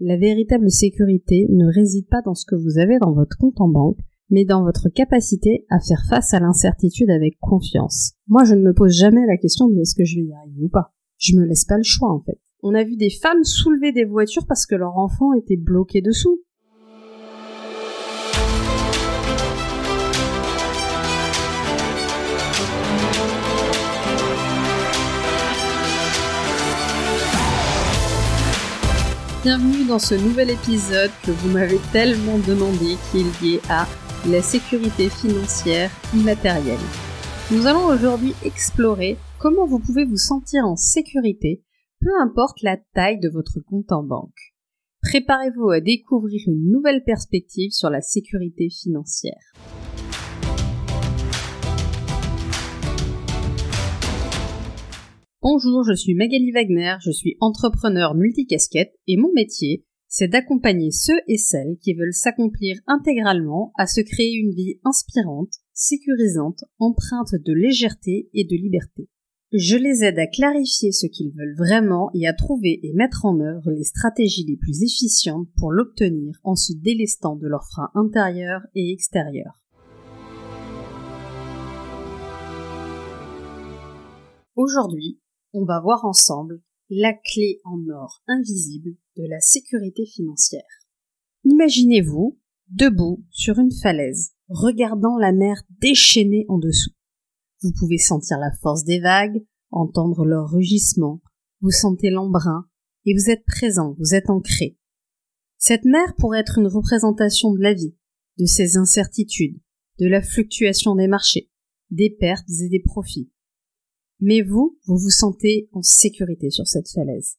La 0.00 0.16
véritable 0.16 0.70
sécurité 0.70 1.46
ne 1.50 1.72
réside 1.72 2.08
pas 2.08 2.20
dans 2.22 2.34
ce 2.34 2.44
que 2.46 2.56
vous 2.56 2.78
avez 2.78 2.98
dans 2.98 3.12
votre 3.12 3.36
compte 3.38 3.60
en 3.60 3.68
banque, 3.68 3.98
mais 4.28 4.44
dans 4.44 4.64
votre 4.64 4.88
capacité 4.88 5.66
à 5.70 5.78
faire 5.78 6.02
face 6.08 6.34
à 6.34 6.40
l'incertitude 6.40 7.10
avec 7.10 7.38
confiance. 7.40 8.14
Moi, 8.26 8.42
je 8.44 8.54
ne 8.54 8.62
me 8.62 8.74
pose 8.74 8.98
jamais 8.98 9.24
la 9.26 9.36
question 9.36 9.68
de 9.68 9.80
est-ce 9.80 9.94
que 9.94 10.04
je 10.04 10.16
vais 10.16 10.26
y 10.26 10.34
arriver 10.34 10.64
ou 10.64 10.68
pas. 10.68 10.92
Je 11.18 11.36
me 11.36 11.44
laisse 11.44 11.64
pas 11.64 11.76
le 11.76 11.84
choix, 11.84 12.12
en 12.12 12.20
fait. 12.20 12.40
On 12.62 12.74
a 12.74 12.82
vu 12.82 12.96
des 12.96 13.10
femmes 13.10 13.44
soulever 13.44 13.92
des 13.92 14.04
voitures 14.04 14.46
parce 14.46 14.66
que 14.66 14.74
leur 14.74 14.96
enfant 14.96 15.32
était 15.34 15.56
bloqué 15.56 16.00
dessous. 16.00 16.40
Bienvenue 29.44 29.84
dans 29.84 29.98
ce 29.98 30.14
nouvel 30.14 30.48
épisode 30.48 31.10
que 31.22 31.30
vous 31.30 31.50
m'avez 31.50 31.76
tellement 31.92 32.38
demandé 32.38 32.96
qui 33.12 33.20
est 33.20 33.42
lié 33.42 33.60
à 33.68 33.86
la 34.26 34.40
sécurité 34.40 35.10
financière 35.10 35.90
immatérielle. 36.14 36.80
Nous 37.52 37.66
allons 37.66 37.84
aujourd'hui 37.88 38.32
explorer 38.42 39.18
comment 39.38 39.66
vous 39.66 39.80
pouvez 39.80 40.06
vous 40.06 40.16
sentir 40.16 40.64
en 40.64 40.76
sécurité, 40.76 41.62
peu 42.00 42.08
importe 42.22 42.62
la 42.62 42.78
taille 42.94 43.20
de 43.20 43.28
votre 43.28 43.60
compte 43.60 43.92
en 43.92 44.02
banque. 44.02 44.54
Préparez-vous 45.02 45.68
à 45.68 45.80
découvrir 45.80 46.40
une 46.46 46.72
nouvelle 46.72 47.04
perspective 47.04 47.72
sur 47.72 47.90
la 47.90 48.00
sécurité 48.00 48.70
financière. 48.70 49.52
Bonjour, 55.46 55.84
je 55.84 55.92
suis 55.92 56.14
Magali 56.14 56.52
Wagner, 56.52 56.94
je 57.04 57.10
suis 57.10 57.36
entrepreneur 57.38 58.14
multicasquette 58.14 58.94
et 59.06 59.18
mon 59.18 59.30
métier, 59.34 59.84
c'est 60.08 60.28
d'accompagner 60.28 60.90
ceux 60.90 61.20
et 61.28 61.36
celles 61.36 61.76
qui 61.82 61.92
veulent 61.92 62.14
s'accomplir 62.14 62.78
intégralement 62.86 63.70
à 63.76 63.86
se 63.86 64.00
créer 64.00 64.36
une 64.36 64.54
vie 64.54 64.80
inspirante, 64.84 65.52
sécurisante, 65.74 66.64
empreinte 66.78 67.34
de 67.34 67.52
légèreté 67.52 68.30
et 68.32 68.44
de 68.44 68.56
liberté. 68.56 69.10
Je 69.52 69.76
les 69.76 70.02
aide 70.02 70.18
à 70.18 70.26
clarifier 70.26 70.92
ce 70.92 71.06
qu'ils 71.06 71.34
veulent 71.36 71.58
vraiment 71.58 72.08
et 72.14 72.26
à 72.26 72.32
trouver 72.32 72.80
et 72.82 72.94
mettre 72.94 73.26
en 73.26 73.38
œuvre 73.38 73.70
les 73.70 73.84
stratégies 73.84 74.46
les 74.46 74.56
plus 74.56 74.82
efficientes 74.82 75.48
pour 75.58 75.72
l'obtenir 75.72 76.40
en 76.42 76.54
se 76.54 76.72
délestant 76.72 77.36
de 77.36 77.48
leurs 77.48 77.68
freins 77.70 77.90
intérieurs 77.94 78.62
et 78.74 78.92
extérieurs. 78.94 79.60
Aujourd'hui, 84.56 85.18
on 85.54 85.64
va 85.64 85.80
voir 85.80 86.04
ensemble 86.04 86.60
la 86.90 87.14
clé 87.14 87.60
en 87.64 87.78
or 87.88 88.22
invisible 88.26 88.96
de 89.16 89.24
la 89.28 89.40
sécurité 89.40 90.04
financière. 90.04 90.62
Imaginez-vous 91.44 92.38
debout 92.68 93.24
sur 93.30 93.58
une 93.58 93.72
falaise, 93.72 94.32
regardant 94.48 95.16
la 95.16 95.32
mer 95.32 95.62
déchaînée 95.80 96.44
en 96.48 96.58
dessous. 96.58 96.90
Vous 97.62 97.72
pouvez 97.78 97.98
sentir 97.98 98.38
la 98.38 98.50
force 98.60 98.84
des 98.84 99.00
vagues, 99.00 99.46
entendre 99.70 100.24
leur 100.24 100.50
rugissement, 100.50 101.22
vous 101.60 101.70
sentez 101.70 102.10
l'embrun, 102.10 102.68
et 103.06 103.14
vous 103.14 103.30
êtes 103.30 103.44
présent, 103.44 103.94
vous 103.98 104.14
êtes 104.14 104.30
ancré. 104.30 104.76
Cette 105.58 105.84
mer 105.84 106.14
pourrait 106.16 106.40
être 106.40 106.58
une 106.58 106.66
représentation 106.66 107.52
de 107.52 107.60
la 107.60 107.74
vie, 107.74 107.94
de 108.38 108.44
ses 108.44 108.76
incertitudes, 108.76 109.60
de 110.00 110.08
la 110.08 110.20
fluctuation 110.20 110.94
des 110.94 111.06
marchés, 111.06 111.50
des 111.90 112.10
pertes 112.10 112.50
et 112.60 112.68
des 112.68 112.80
profits. 112.80 113.30
Mais 114.20 114.42
vous, 114.42 114.78
vous 114.86 114.96
vous 114.96 115.10
sentez 115.10 115.68
en 115.72 115.82
sécurité 115.82 116.50
sur 116.50 116.66
cette 116.66 116.90
falaise. 116.90 117.36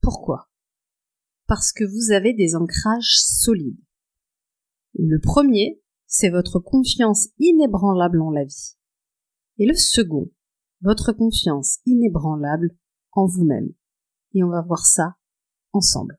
Pourquoi? 0.00 0.50
Parce 1.46 1.72
que 1.72 1.84
vous 1.84 2.12
avez 2.12 2.32
des 2.32 2.54
ancrages 2.56 3.20
solides. 3.20 3.80
Le 4.94 5.20
premier, 5.20 5.82
c'est 6.06 6.30
votre 6.30 6.58
confiance 6.58 7.28
inébranlable 7.38 8.20
en 8.22 8.30
la 8.30 8.44
vie. 8.44 8.76
Et 9.58 9.66
le 9.66 9.74
second, 9.74 10.30
votre 10.80 11.12
confiance 11.12 11.78
inébranlable 11.86 12.76
en 13.12 13.26
vous-même. 13.26 13.72
Et 14.34 14.42
on 14.42 14.48
va 14.48 14.62
voir 14.62 14.86
ça 14.86 15.16
ensemble. 15.72 16.18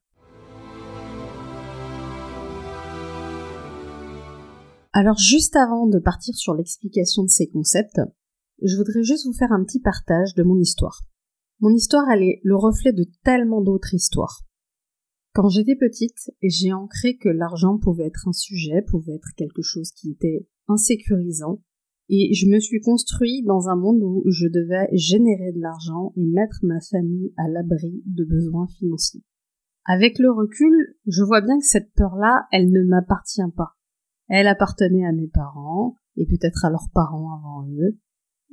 Alors 4.93 5.17
juste 5.17 5.55
avant 5.55 5.85
de 5.85 5.99
partir 5.99 6.35
sur 6.35 6.55
l'explication 6.55 7.23
de 7.23 7.29
ces 7.29 7.47
concepts, 7.47 8.01
je 8.61 8.75
voudrais 8.75 9.03
juste 9.03 9.25
vous 9.25 9.33
faire 9.33 9.51
un 9.51 9.63
petit 9.63 9.79
partage 9.79 10.33
de 10.35 10.43
mon 10.43 10.59
histoire. 10.59 11.01
Mon 11.59 11.69
histoire, 11.69 12.09
elle 12.11 12.23
est 12.23 12.39
le 12.43 12.55
reflet 12.55 12.93
de 12.93 13.05
tellement 13.23 13.61
d'autres 13.61 13.93
histoires. 13.93 14.43
Quand 15.33 15.49
j'étais 15.49 15.75
petite, 15.75 16.31
j'ai 16.41 16.73
ancré 16.73 17.17
que 17.17 17.29
l'argent 17.29 17.77
pouvait 17.77 18.07
être 18.07 18.27
un 18.27 18.33
sujet, 18.33 18.81
pouvait 18.81 19.15
être 19.15 19.35
quelque 19.35 19.61
chose 19.61 19.91
qui 19.91 20.11
était 20.11 20.47
insécurisant, 20.67 21.61
et 22.09 22.33
je 22.33 22.47
me 22.47 22.59
suis 22.59 22.79
construit 22.79 23.43
dans 23.43 23.67
un 23.67 23.75
monde 23.75 24.01
où 24.01 24.23
je 24.27 24.47
devais 24.47 24.87
générer 24.93 25.51
de 25.51 25.59
l'argent 25.59 26.13
et 26.15 26.25
mettre 26.25 26.59
ma 26.63 26.79
famille 26.79 27.33
à 27.37 27.47
l'abri 27.49 28.01
de 28.05 28.23
besoins 28.23 28.67
financiers. 28.67 29.23
Avec 29.85 30.17
le 30.19 30.31
recul, 30.31 30.95
je 31.05 31.23
vois 31.23 31.41
bien 31.41 31.59
que 31.59 31.65
cette 31.65 31.93
peur-là, 31.93 32.47
elle 32.51 32.71
ne 32.71 32.83
m'appartient 32.83 33.41
pas. 33.55 33.73
Elle 34.29 34.47
appartenait 34.47 35.05
à 35.05 35.11
mes 35.11 35.27
parents, 35.27 35.95
et 36.15 36.25
peut-être 36.25 36.65
à 36.65 36.69
leurs 36.69 36.89
parents 36.93 37.33
avant 37.33 37.67
eux, 37.69 37.97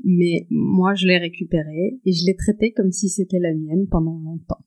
mais 0.02 0.46
moi 0.50 0.94
je 0.94 1.06
l'ai 1.06 1.18
récupérée 1.18 2.00
et 2.04 2.12
je 2.12 2.26
l'ai 2.26 2.36
traitée 2.36 2.72
comme 2.72 2.90
si 2.90 3.08
c'était 3.08 3.38
la 3.38 3.54
mienne 3.54 3.86
pendant 3.88 4.18
longtemps. 4.18 4.64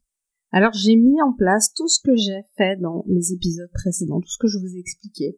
Alors 0.51 0.73
j'ai 0.73 0.95
mis 0.95 1.21
en 1.21 1.33
place 1.33 1.73
tout 1.73 1.87
ce 1.87 1.99
que 2.01 2.15
j'ai 2.15 2.41
fait 2.55 2.79
dans 2.79 3.03
les 3.07 3.33
épisodes 3.33 3.71
précédents, 3.73 4.21
tout 4.21 4.29
ce 4.29 4.37
que 4.39 4.47
je 4.47 4.57
vous 4.57 4.75
ai 4.75 4.79
expliqué, 4.79 5.37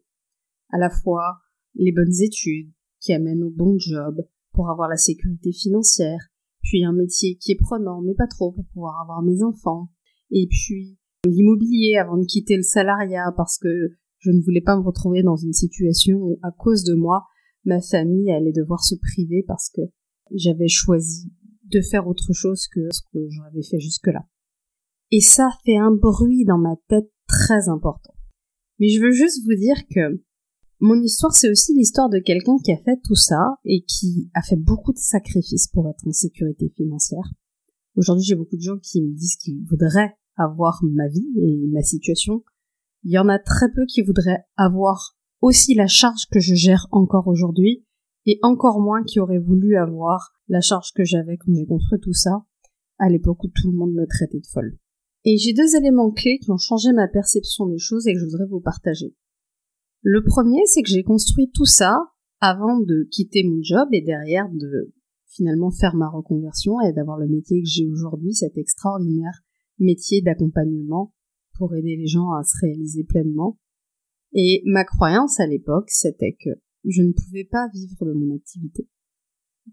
à 0.70 0.78
la 0.78 0.90
fois 0.90 1.38
les 1.74 1.92
bonnes 1.92 2.20
études 2.20 2.72
qui 3.00 3.12
amènent 3.12 3.42
au 3.42 3.50
bon 3.50 3.76
job 3.78 4.24
pour 4.52 4.70
avoir 4.70 4.88
la 4.88 4.96
sécurité 4.96 5.52
financière, 5.52 6.28
puis 6.62 6.84
un 6.84 6.92
métier 6.92 7.36
qui 7.36 7.52
est 7.52 7.58
prenant 7.60 8.02
mais 8.02 8.14
pas 8.14 8.26
trop 8.26 8.52
pour 8.52 8.66
pouvoir 8.66 9.00
avoir 9.00 9.22
mes 9.22 9.42
enfants, 9.42 9.90
et 10.30 10.46
puis 10.48 10.98
l'immobilier 11.26 11.96
avant 11.96 12.16
de 12.16 12.24
quitter 12.24 12.56
le 12.56 12.62
salariat 12.62 13.32
parce 13.36 13.58
que 13.58 13.96
je 14.18 14.30
ne 14.30 14.40
voulais 14.42 14.60
pas 14.60 14.76
me 14.76 14.82
retrouver 14.82 15.22
dans 15.22 15.36
une 15.36 15.52
situation 15.52 16.18
où 16.18 16.38
à 16.42 16.50
cause 16.50 16.84
de 16.84 16.94
moi 16.94 17.24
ma 17.64 17.80
famille 17.80 18.30
allait 18.30 18.52
devoir 18.52 18.82
se 18.84 18.94
priver 18.94 19.44
parce 19.46 19.70
que 19.70 19.82
j'avais 20.34 20.68
choisi 20.68 21.32
de 21.64 21.80
faire 21.80 22.06
autre 22.06 22.32
chose 22.32 22.66
que 22.68 22.80
ce 22.90 23.00
que 23.12 23.28
j'avais 23.28 23.62
fait 23.62 23.78
jusque-là. 23.78 24.26
Et 25.10 25.20
ça 25.20 25.48
fait 25.64 25.76
un 25.76 25.90
bruit 25.90 26.44
dans 26.44 26.58
ma 26.58 26.76
tête 26.88 27.10
très 27.26 27.68
important. 27.68 28.14
Mais 28.78 28.88
je 28.88 29.00
veux 29.00 29.12
juste 29.12 29.42
vous 29.44 29.56
dire 29.56 29.86
que 29.88 30.22
mon 30.80 31.00
histoire, 31.02 31.34
c'est 31.34 31.50
aussi 31.50 31.74
l'histoire 31.74 32.08
de 32.08 32.18
quelqu'un 32.18 32.56
qui 32.64 32.72
a 32.72 32.78
fait 32.78 32.98
tout 33.04 33.14
ça 33.14 33.56
et 33.64 33.84
qui 33.86 34.30
a 34.34 34.42
fait 34.42 34.56
beaucoup 34.56 34.92
de 34.92 34.98
sacrifices 34.98 35.68
pour 35.68 35.88
être 35.88 36.06
en 36.06 36.12
sécurité 36.12 36.72
financière. 36.74 37.30
Aujourd'hui, 37.96 38.24
j'ai 38.24 38.34
beaucoup 38.34 38.56
de 38.56 38.62
gens 38.62 38.78
qui 38.78 39.02
me 39.02 39.14
disent 39.14 39.36
qu'ils 39.36 39.62
voudraient 39.66 40.14
avoir 40.36 40.80
ma 40.82 41.08
vie 41.08 41.28
et 41.36 41.66
ma 41.70 41.82
situation. 41.82 42.42
Il 43.04 43.12
y 43.12 43.18
en 43.18 43.28
a 43.28 43.38
très 43.38 43.70
peu 43.74 43.84
qui 43.84 44.00
voudraient 44.00 44.44
avoir 44.56 45.18
aussi 45.40 45.74
la 45.74 45.86
charge 45.86 46.26
que 46.30 46.40
je 46.40 46.54
gère 46.54 46.86
encore 46.90 47.28
aujourd'hui, 47.28 47.84
et 48.26 48.38
encore 48.42 48.80
moins 48.80 49.02
qui 49.02 49.18
aurait 49.20 49.38
voulu 49.38 49.76
avoir 49.76 50.32
la 50.48 50.60
charge 50.60 50.92
que 50.94 51.04
j'avais 51.04 51.36
quand 51.36 51.54
j'ai 51.54 51.66
construit 51.66 52.00
tout 52.00 52.12
ça, 52.12 52.44
à 52.98 53.08
l'époque 53.08 53.42
où 53.44 53.48
tout 53.48 53.70
le 53.70 53.76
monde 53.76 53.94
me 53.94 54.06
traitait 54.06 54.40
de 54.40 54.46
folle. 54.46 54.76
Et 55.24 55.36
j'ai 55.36 55.52
deux 55.52 55.76
éléments 55.76 56.10
clés 56.10 56.38
qui 56.38 56.50
ont 56.50 56.58
changé 56.58 56.92
ma 56.92 57.08
perception 57.08 57.66
des 57.66 57.78
choses 57.78 58.06
et 58.06 58.12
que 58.12 58.18
je 58.18 58.24
voudrais 58.24 58.46
vous 58.46 58.60
partager. 58.60 59.14
Le 60.02 60.22
premier, 60.24 60.60
c'est 60.66 60.82
que 60.82 60.88
j'ai 60.88 61.02
construit 61.02 61.50
tout 61.52 61.66
ça 61.66 61.96
avant 62.40 62.80
de 62.80 63.06
quitter 63.10 63.42
mon 63.44 63.62
job 63.62 63.88
et 63.92 64.00
derrière 64.00 64.48
de 64.50 64.92
finalement 65.26 65.70
faire 65.70 65.94
ma 65.94 66.08
reconversion 66.08 66.80
et 66.80 66.92
d'avoir 66.92 67.18
le 67.18 67.28
métier 67.28 67.62
que 67.62 67.68
j'ai 67.68 67.86
aujourd'hui, 67.86 68.34
cet 68.34 68.56
extraordinaire 68.56 69.42
métier 69.78 70.22
d'accompagnement 70.22 71.14
pour 71.56 71.74
aider 71.74 71.96
les 71.96 72.06
gens 72.06 72.32
à 72.32 72.42
se 72.42 72.54
réaliser 72.60 73.04
pleinement. 73.04 73.58
Et 74.32 74.62
ma 74.64 74.84
croyance 74.84 75.40
à 75.40 75.46
l'époque, 75.46 75.88
c'était 75.88 76.36
que 76.42 76.50
je 76.84 77.02
ne 77.02 77.12
pouvais 77.12 77.44
pas 77.44 77.68
vivre 77.74 78.04
de 78.04 78.12
mon 78.12 78.34
activité. 78.34 78.88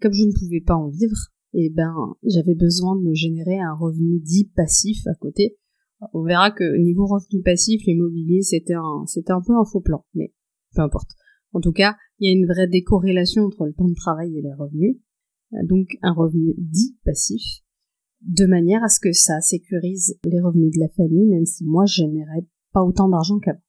Comme 0.02 0.14
je 0.14 0.24
ne 0.24 0.34
pouvais 0.34 0.62
pas 0.62 0.76
en 0.76 0.90
vivre, 0.90 1.18
eh 1.54 1.70
ben, 1.70 2.16
j'avais 2.24 2.56
besoin 2.56 2.96
de 2.96 3.08
me 3.08 3.14
générer 3.14 3.60
un 3.60 3.74
revenu 3.74 4.20
dit 4.20 4.52
passif 4.56 5.06
à 5.08 5.16
côté. 5.16 5.58
On 6.14 6.24
verra 6.24 6.52
que 6.52 6.78
niveau 6.78 7.06
revenu 7.06 7.42
passif, 7.42 7.82
l'immobilier, 7.86 8.42
c'était 8.42 8.76
un, 8.76 9.06
c'était 9.08 9.32
un 9.32 9.42
peu 9.42 9.54
un 9.54 9.66
faux 9.66 9.82
plan, 9.82 10.06
mais 10.14 10.34
peu 10.76 10.82
importe. 10.82 11.12
En 11.54 11.62
tout 11.62 11.72
cas, 11.72 11.96
il 12.20 12.28
y 12.28 12.30
a 12.30 12.38
une 12.38 12.48
vraie 12.48 12.68
décorrélation 12.68 13.44
entre 13.44 13.66
le 13.66 13.74
temps 13.74 13.88
de 13.88 13.96
travail 13.96 14.38
et 14.38 14.42
les 14.42 14.54
revenus. 14.54 14.98
Donc, 15.64 15.88
un 16.02 16.14
revenu 16.14 16.54
dit 16.58 16.98
passif, 17.06 17.64
de 18.22 18.46
manière 18.46 18.84
à 18.84 18.90
ce 18.90 19.00
que 19.00 19.14
ça 19.14 19.40
sécurise 19.40 20.20
les 20.26 20.42
revenus 20.42 20.72
de 20.76 20.80
la 20.80 20.90
famille, 20.90 21.26
même 21.28 21.46
si 21.46 21.64
moi, 21.66 21.86
je 21.86 22.04
générais 22.04 22.46
pas 22.74 22.84
autant 22.84 23.08
d'argent 23.08 23.40
qu'avant. 23.40 23.60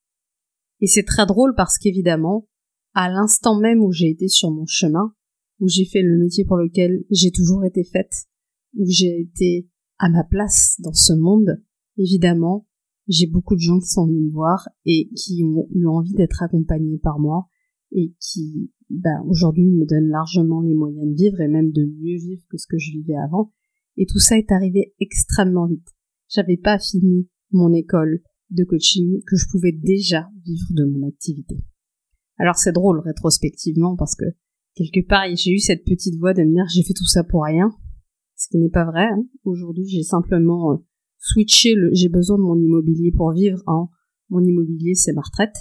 Et 0.80 0.86
c'est 0.86 1.04
très 1.04 1.26
drôle 1.26 1.54
parce 1.56 1.78
qu'évidemment, 1.78 2.46
à 2.94 3.10
l'instant 3.10 3.58
même 3.58 3.82
où 3.82 3.92
j'ai 3.92 4.10
été 4.10 4.28
sur 4.28 4.50
mon 4.50 4.66
chemin, 4.66 5.12
où 5.60 5.68
j'ai 5.68 5.84
fait 5.84 6.02
le 6.02 6.18
métier 6.18 6.44
pour 6.44 6.56
lequel 6.56 7.04
j'ai 7.10 7.30
toujours 7.30 7.64
été 7.64 7.84
faite, 7.84 8.26
où 8.76 8.84
j'ai 8.88 9.20
été 9.20 9.68
à 9.98 10.08
ma 10.08 10.24
place 10.24 10.76
dans 10.80 10.92
ce 10.92 11.12
monde, 11.12 11.62
évidemment, 11.96 12.66
j'ai 13.08 13.26
beaucoup 13.26 13.54
de 13.54 13.60
gens 13.60 13.80
qui 13.80 13.88
sont 13.88 14.06
venus 14.06 14.26
me 14.26 14.32
voir 14.32 14.68
et 14.84 15.10
qui 15.16 15.42
ont 15.44 15.66
eu 15.74 15.86
envie 15.86 16.12
d'être 16.12 16.42
accompagnés 16.42 16.98
par 16.98 17.18
moi 17.18 17.48
et 17.90 18.14
qui, 18.20 18.70
ben, 18.90 19.22
aujourd'hui, 19.26 19.70
me 19.70 19.86
donnent 19.86 20.10
largement 20.10 20.60
les 20.60 20.74
moyens 20.74 21.08
de 21.08 21.14
vivre 21.14 21.40
et 21.40 21.48
même 21.48 21.72
de 21.72 21.84
mieux 21.84 22.18
vivre 22.18 22.42
que 22.50 22.58
ce 22.58 22.66
que 22.66 22.78
je 22.78 22.92
vivais 22.92 23.16
avant. 23.16 23.52
Et 23.96 24.06
tout 24.06 24.18
ça 24.18 24.36
est 24.38 24.52
arrivé 24.52 24.94
extrêmement 25.00 25.66
vite. 25.66 25.88
J'avais 26.28 26.58
pas 26.58 26.78
fini 26.78 27.28
mon 27.50 27.72
école 27.72 28.22
de 28.50 28.64
coaching 28.64 29.22
que 29.26 29.36
je 29.36 29.46
pouvais 29.50 29.72
déjà 29.72 30.28
vivre 30.44 30.68
de 30.70 30.84
mon 30.84 31.06
activité. 31.06 31.56
Alors 32.38 32.56
c'est 32.56 32.72
drôle 32.72 33.00
rétrospectivement 33.00 33.96
parce 33.96 34.14
que 34.14 34.24
quelque 34.74 35.06
part 35.06 35.24
j'ai 35.34 35.52
eu 35.52 35.58
cette 35.58 35.84
petite 35.84 36.18
voix 36.18 36.34
de 36.34 36.42
me 36.42 36.52
dire 36.52 36.66
j'ai 36.68 36.82
fait 36.82 36.94
tout 36.94 37.06
ça 37.06 37.24
pour 37.24 37.44
rien, 37.44 37.70
ce 38.36 38.48
qui 38.48 38.58
n'est 38.58 38.70
pas 38.70 38.84
vrai. 38.84 39.04
Hein. 39.04 39.24
Aujourd'hui 39.44 39.86
j'ai 39.88 40.02
simplement 40.02 40.72
euh, 40.72 40.76
switché 41.18 41.74
le 41.74 41.90
j'ai 41.92 42.08
besoin 42.08 42.38
de 42.38 42.42
mon 42.42 42.58
immobilier 42.58 43.12
pour 43.12 43.32
vivre 43.32 43.60
en 43.66 43.90
mon 44.30 44.42
immobilier 44.44 44.94
c'est 44.94 45.12
ma 45.12 45.22
retraite 45.22 45.56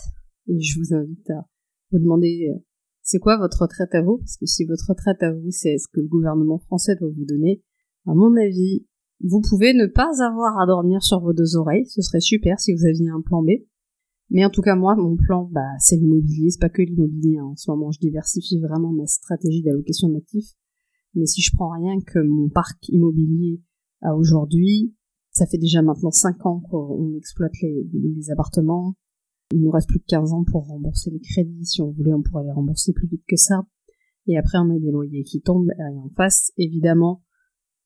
et 0.48 0.60
je 0.62 0.80
vous 0.80 0.94
invite 0.94 1.30
à 1.32 1.48
vous 1.92 2.00
demander 2.00 2.50
euh, 2.54 2.60
c'est 3.02 3.20
quoi 3.20 3.38
votre 3.38 3.62
retraite 3.62 3.96
à 3.96 4.02
vous? 4.02 4.18
Parce 4.18 4.36
que 4.36 4.46
si 4.46 4.66
votre 4.66 4.90
retraite 4.90 5.24
à 5.24 5.32
vous 5.32 5.52
c'est 5.52 5.78
ce 5.78 5.88
que 5.88 6.02
le 6.02 6.08
gouvernement 6.08 6.60
français 6.60 6.96
doit 7.00 7.10
vous 7.10 7.26
donner, 7.26 7.64
à 8.06 8.14
mon 8.14 8.36
avis 8.36 8.86
vous 9.24 9.42
pouvez 9.42 9.74
ne 9.74 9.88
pas 9.88 10.10
avoir 10.24 10.60
à 10.60 10.66
dormir 10.66 11.02
sur 11.02 11.20
vos 11.20 11.34
deux 11.34 11.56
oreilles, 11.56 11.86
ce 11.88 12.02
serait 12.02 12.20
super 12.20 12.60
si 12.60 12.74
vous 12.74 12.86
aviez 12.86 13.10
un 13.10 13.22
plan 13.22 13.42
B. 13.42 13.50
Mais 14.30 14.44
en 14.46 14.50
tout 14.50 14.62
cas, 14.62 14.76
moi, 14.76 14.96
mon 14.96 15.16
plan, 15.16 15.50
bah, 15.52 15.72
c'est 15.80 15.96
l'immobilier. 15.96 16.50
C'est 16.50 16.60
pas 16.60 16.70
que 16.70 16.82
l'immobilier. 16.82 17.38
Hein. 17.38 17.46
En 17.46 17.56
ce 17.56 17.72
moment, 17.72 17.92
je 17.92 18.00
diversifie 18.00 18.60
vraiment 18.60 18.92
ma 18.92 19.06
stratégie 19.06 19.64
d'allocation 19.64 20.10
d'actifs. 20.10 20.52
Mais 21.16 21.26
si 21.26 21.42
je 21.42 21.52
prends 21.56 21.70
rien 21.70 22.00
que 22.02 22.20
mon 22.20 22.50
parc 22.50 22.90
immobilier 22.90 23.62
à 24.02 24.16
aujourd'hui, 24.16 24.94
ça 25.32 25.46
fait 25.46 25.58
déjà 25.58 25.82
maintenant 25.82 26.12
5 26.12 26.46
ans 26.46 26.62
qu'on 26.70 27.16
exploite 27.16 27.54
les, 27.62 27.88
les, 27.94 28.32
appartements. 28.32 28.96
Il 29.54 29.62
nous 29.62 29.72
reste 29.72 29.88
plus 29.88 30.00
de 30.00 30.06
15 30.06 30.34
ans 30.34 30.44
pour 30.44 30.68
rembourser 30.68 31.10
les 31.10 31.20
crédits. 31.20 31.66
Si 31.66 31.82
on 31.82 31.92
voulait, 31.92 32.14
on 32.14 32.22
pourrait 32.22 32.44
les 32.44 32.52
rembourser 32.52 32.92
plus 32.92 33.08
vite 33.08 33.24
que 33.28 33.38
ça. 33.38 33.66
Et 34.28 34.38
après, 34.38 34.58
on 34.58 34.76
a 34.76 34.80
des 34.80 34.92
loyers 34.92 35.24
qui 35.24 35.42
tombent 35.42 35.70
et 35.70 35.84
rien 35.84 36.02
en 36.02 36.10
face. 36.10 36.52
Évidemment, 36.58 37.24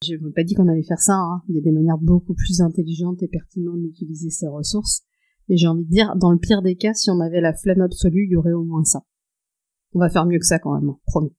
je 0.03 0.15
ne 0.15 0.31
pas 0.31 0.43
dire 0.43 0.57
qu'on 0.57 0.67
allait 0.67 0.83
faire 0.83 0.99
ça. 0.99 1.15
Hein. 1.15 1.41
Il 1.47 1.55
y 1.55 1.59
a 1.59 1.61
des 1.61 1.71
manières 1.71 1.97
beaucoup 1.97 2.33
plus 2.33 2.61
intelligentes 2.61 3.21
et 3.21 3.27
pertinentes 3.27 3.81
d'utiliser 3.81 4.29
ces 4.29 4.47
ressources. 4.47 5.03
Et 5.49 5.57
j'ai 5.57 5.67
envie 5.67 5.83
de 5.83 5.89
dire, 5.89 6.15
dans 6.15 6.31
le 6.31 6.39
pire 6.39 6.61
des 6.61 6.75
cas, 6.75 6.93
si 6.93 7.09
on 7.09 7.19
avait 7.19 7.41
la 7.41 7.53
flemme 7.53 7.81
absolue, 7.81 8.25
il 8.25 8.31
y 8.31 8.35
aurait 8.35 8.53
au 8.53 8.63
moins 8.63 8.83
ça. 8.83 9.03
On 9.93 9.99
va 9.99 10.09
faire 10.09 10.25
mieux 10.25 10.39
que 10.39 10.45
ça 10.45 10.59
quand 10.59 10.73
même, 10.73 10.89
hein, 10.89 10.97
promis. 11.05 11.33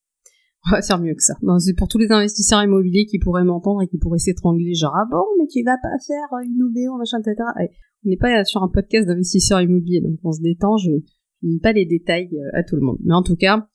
On 0.67 0.71
va 0.71 0.83
faire 0.83 1.01
mieux 1.01 1.15
que 1.15 1.23
ça. 1.23 1.35
c'est 1.59 1.75
pour 1.75 1.89
tous 1.89 1.99
les 1.99 2.13
investisseurs 2.13 2.63
immobiliers 2.63 3.07
qui 3.07 3.19
pourraient 3.19 3.45
m'entendre 3.45 3.83
et 3.83 3.89
qui 3.89 3.99
pourraient 3.99 4.19
s'étrangler, 4.19 4.75
genre 4.75 4.95
ah 4.95 5.09
bon, 5.11 5.25
mais 5.39 5.47
tu 5.49 5.65
vas 5.65 5.77
pas 5.83 5.99
faire 6.07 6.39
une 6.45 6.63
OBO, 6.63 6.99
machin, 6.99 7.19
etc. 7.19 7.35
on 7.59 8.09
n'est 8.09 8.17
pas 8.17 8.45
sur 8.45 8.63
un 8.63 8.69
podcast 8.69 9.09
d'investisseurs 9.09 9.61
immobiliers, 9.61 10.03
donc 10.03 10.21
on 10.23 10.31
se 10.31 10.41
détend, 10.41 10.77
je 10.77 10.91
ne 11.43 11.59
pas 11.59 11.73
les 11.73 11.85
détails 11.85 12.31
euh, 12.39 12.51
à 12.59 12.63
tout 12.63 12.77
le 12.77 12.83
monde. 12.83 12.99
Mais 13.03 13.15
en 13.15 13.25
tout 13.25 13.35
cas, 13.35 13.67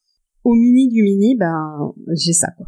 au 0.46 0.54
mini 0.54 0.88
du 0.88 1.04
mini, 1.04 1.36
ben 1.36 1.94
j'ai 2.14 2.32
ça 2.32 2.52
quoi. 2.56 2.68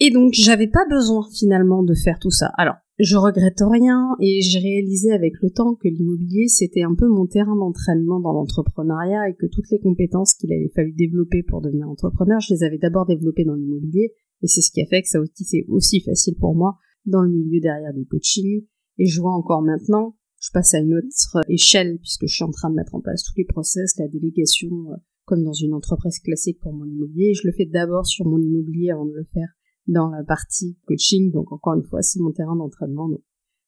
Et 0.00 0.10
donc 0.10 0.32
j'avais 0.32 0.68
pas 0.68 0.86
besoin 0.88 1.26
finalement 1.32 1.82
de 1.82 1.94
faire 1.94 2.20
tout 2.20 2.30
ça. 2.30 2.52
Alors 2.56 2.76
je 3.00 3.16
regrette 3.16 3.60
rien 3.60 4.14
et 4.20 4.40
j'ai 4.42 4.60
réalisé 4.60 5.12
avec 5.12 5.34
le 5.42 5.50
temps 5.50 5.74
que 5.74 5.88
l'immobilier 5.88 6.46
c'était 6.46 6.82
un 6.82 6.94
peu 6.94 7.08
mon 7.08 7.26
terrain 7.26 7.56
d'entraînement 7.56 8.20
dans 8.20 8.32
l'entrepreneuriat 8.32 9.28
et 9.28 9.34
que 9.34 9.46
toutes 9.46 9.70
les 9.70 9.80
compétences 9.80 10.34
qu'il 10.34 10.52
avait 10.52 10.70
fallu 10.74 10.92
développer 10.92 11.42
pour 11.42 11.60
devenir 11.60 11.88
entrepreneur, 11.88 12.40
je 12.40 12.54
les 12.54 12.62
avais 12.62 12.78
d'abord 12.78 13.06
développées 13.06 13.44
dans 13.44 13.54
l'immobilier 13.54 14.12
et 14.42 14.46
c'est 14.46 14.60
ce 14.60 14.70
qui 14.70 14.82
a 14.82 14.86
fait 14.86 15.02
que 15.02 15.08
ça 15.08 15.20
aussi 15.20 15.44
c'est 15.44 15.64
aussi 15.68 16.00
facile 16.00 16.36
pour 16.38 16.54
moi 16.54 16.76
dans 17.04 17.22
le 17.22 17.30
milieu 17.30 17.60
derrière 17.60 17.92
du 17.92 18.06
coaching 18.06 18.64
et 18.98 19.06
je 19.06 19.20
vois 19.20 19.32
encore 19.32 19.62
maintenant, 19.62 20.16
je 20.40 20.50
passe 20.52 20.74
à 20.74 20.78
une 20.78 20.94
autre 20.94 21.40
échelle 21.48 21.98
puisque 21.98 22.26
je 22.26 22.34
suis 22.34 22.44
en 22.44 22.50
train 22.50 22.70
de 22.70 22.76
mettre 22.76 22.94
en 22.94 23.00
place 23.00 23.24
tous 23.24 23.36
les 23.36 23.46
process, 23.46 23.96
la 23.98 24.08
délégation 24.08 24.70
euh, 24.92 24.96
comme 25.24 25.42
dans 25.42 25.52
une 25.52 25.74
entreprise 25.74 26.20
classique 26.20 26.58
pour 26.60 26.72
mon 26.72 26.86
immobilier, 26.86 27.34
je 27.34 27.46
le 27.46 27.52
fais 27.52 27.66
d'abord 27.66 28.06
sur 28.06 28.26
mon 28.26 28.38
immobilier 28.38 28.90
avant 28.90 29.06
de 29.06 29.14
le 29.14 29.24
faire 29.32 29.57
dans 29.88 30.10
la 30.10 30.22
partie 30.22 30.78
coaching. 30.86 31.32
Donc 31.32 31.50
encore 31.50 31.74
une 31.74 31.82
fois, 31.82 32.02
c'est 32.02 32.20
mon 32.20 32.30
terrain 32.30 32.54
d'entraînement. 32.54 33.08
Donc 33.08 33.22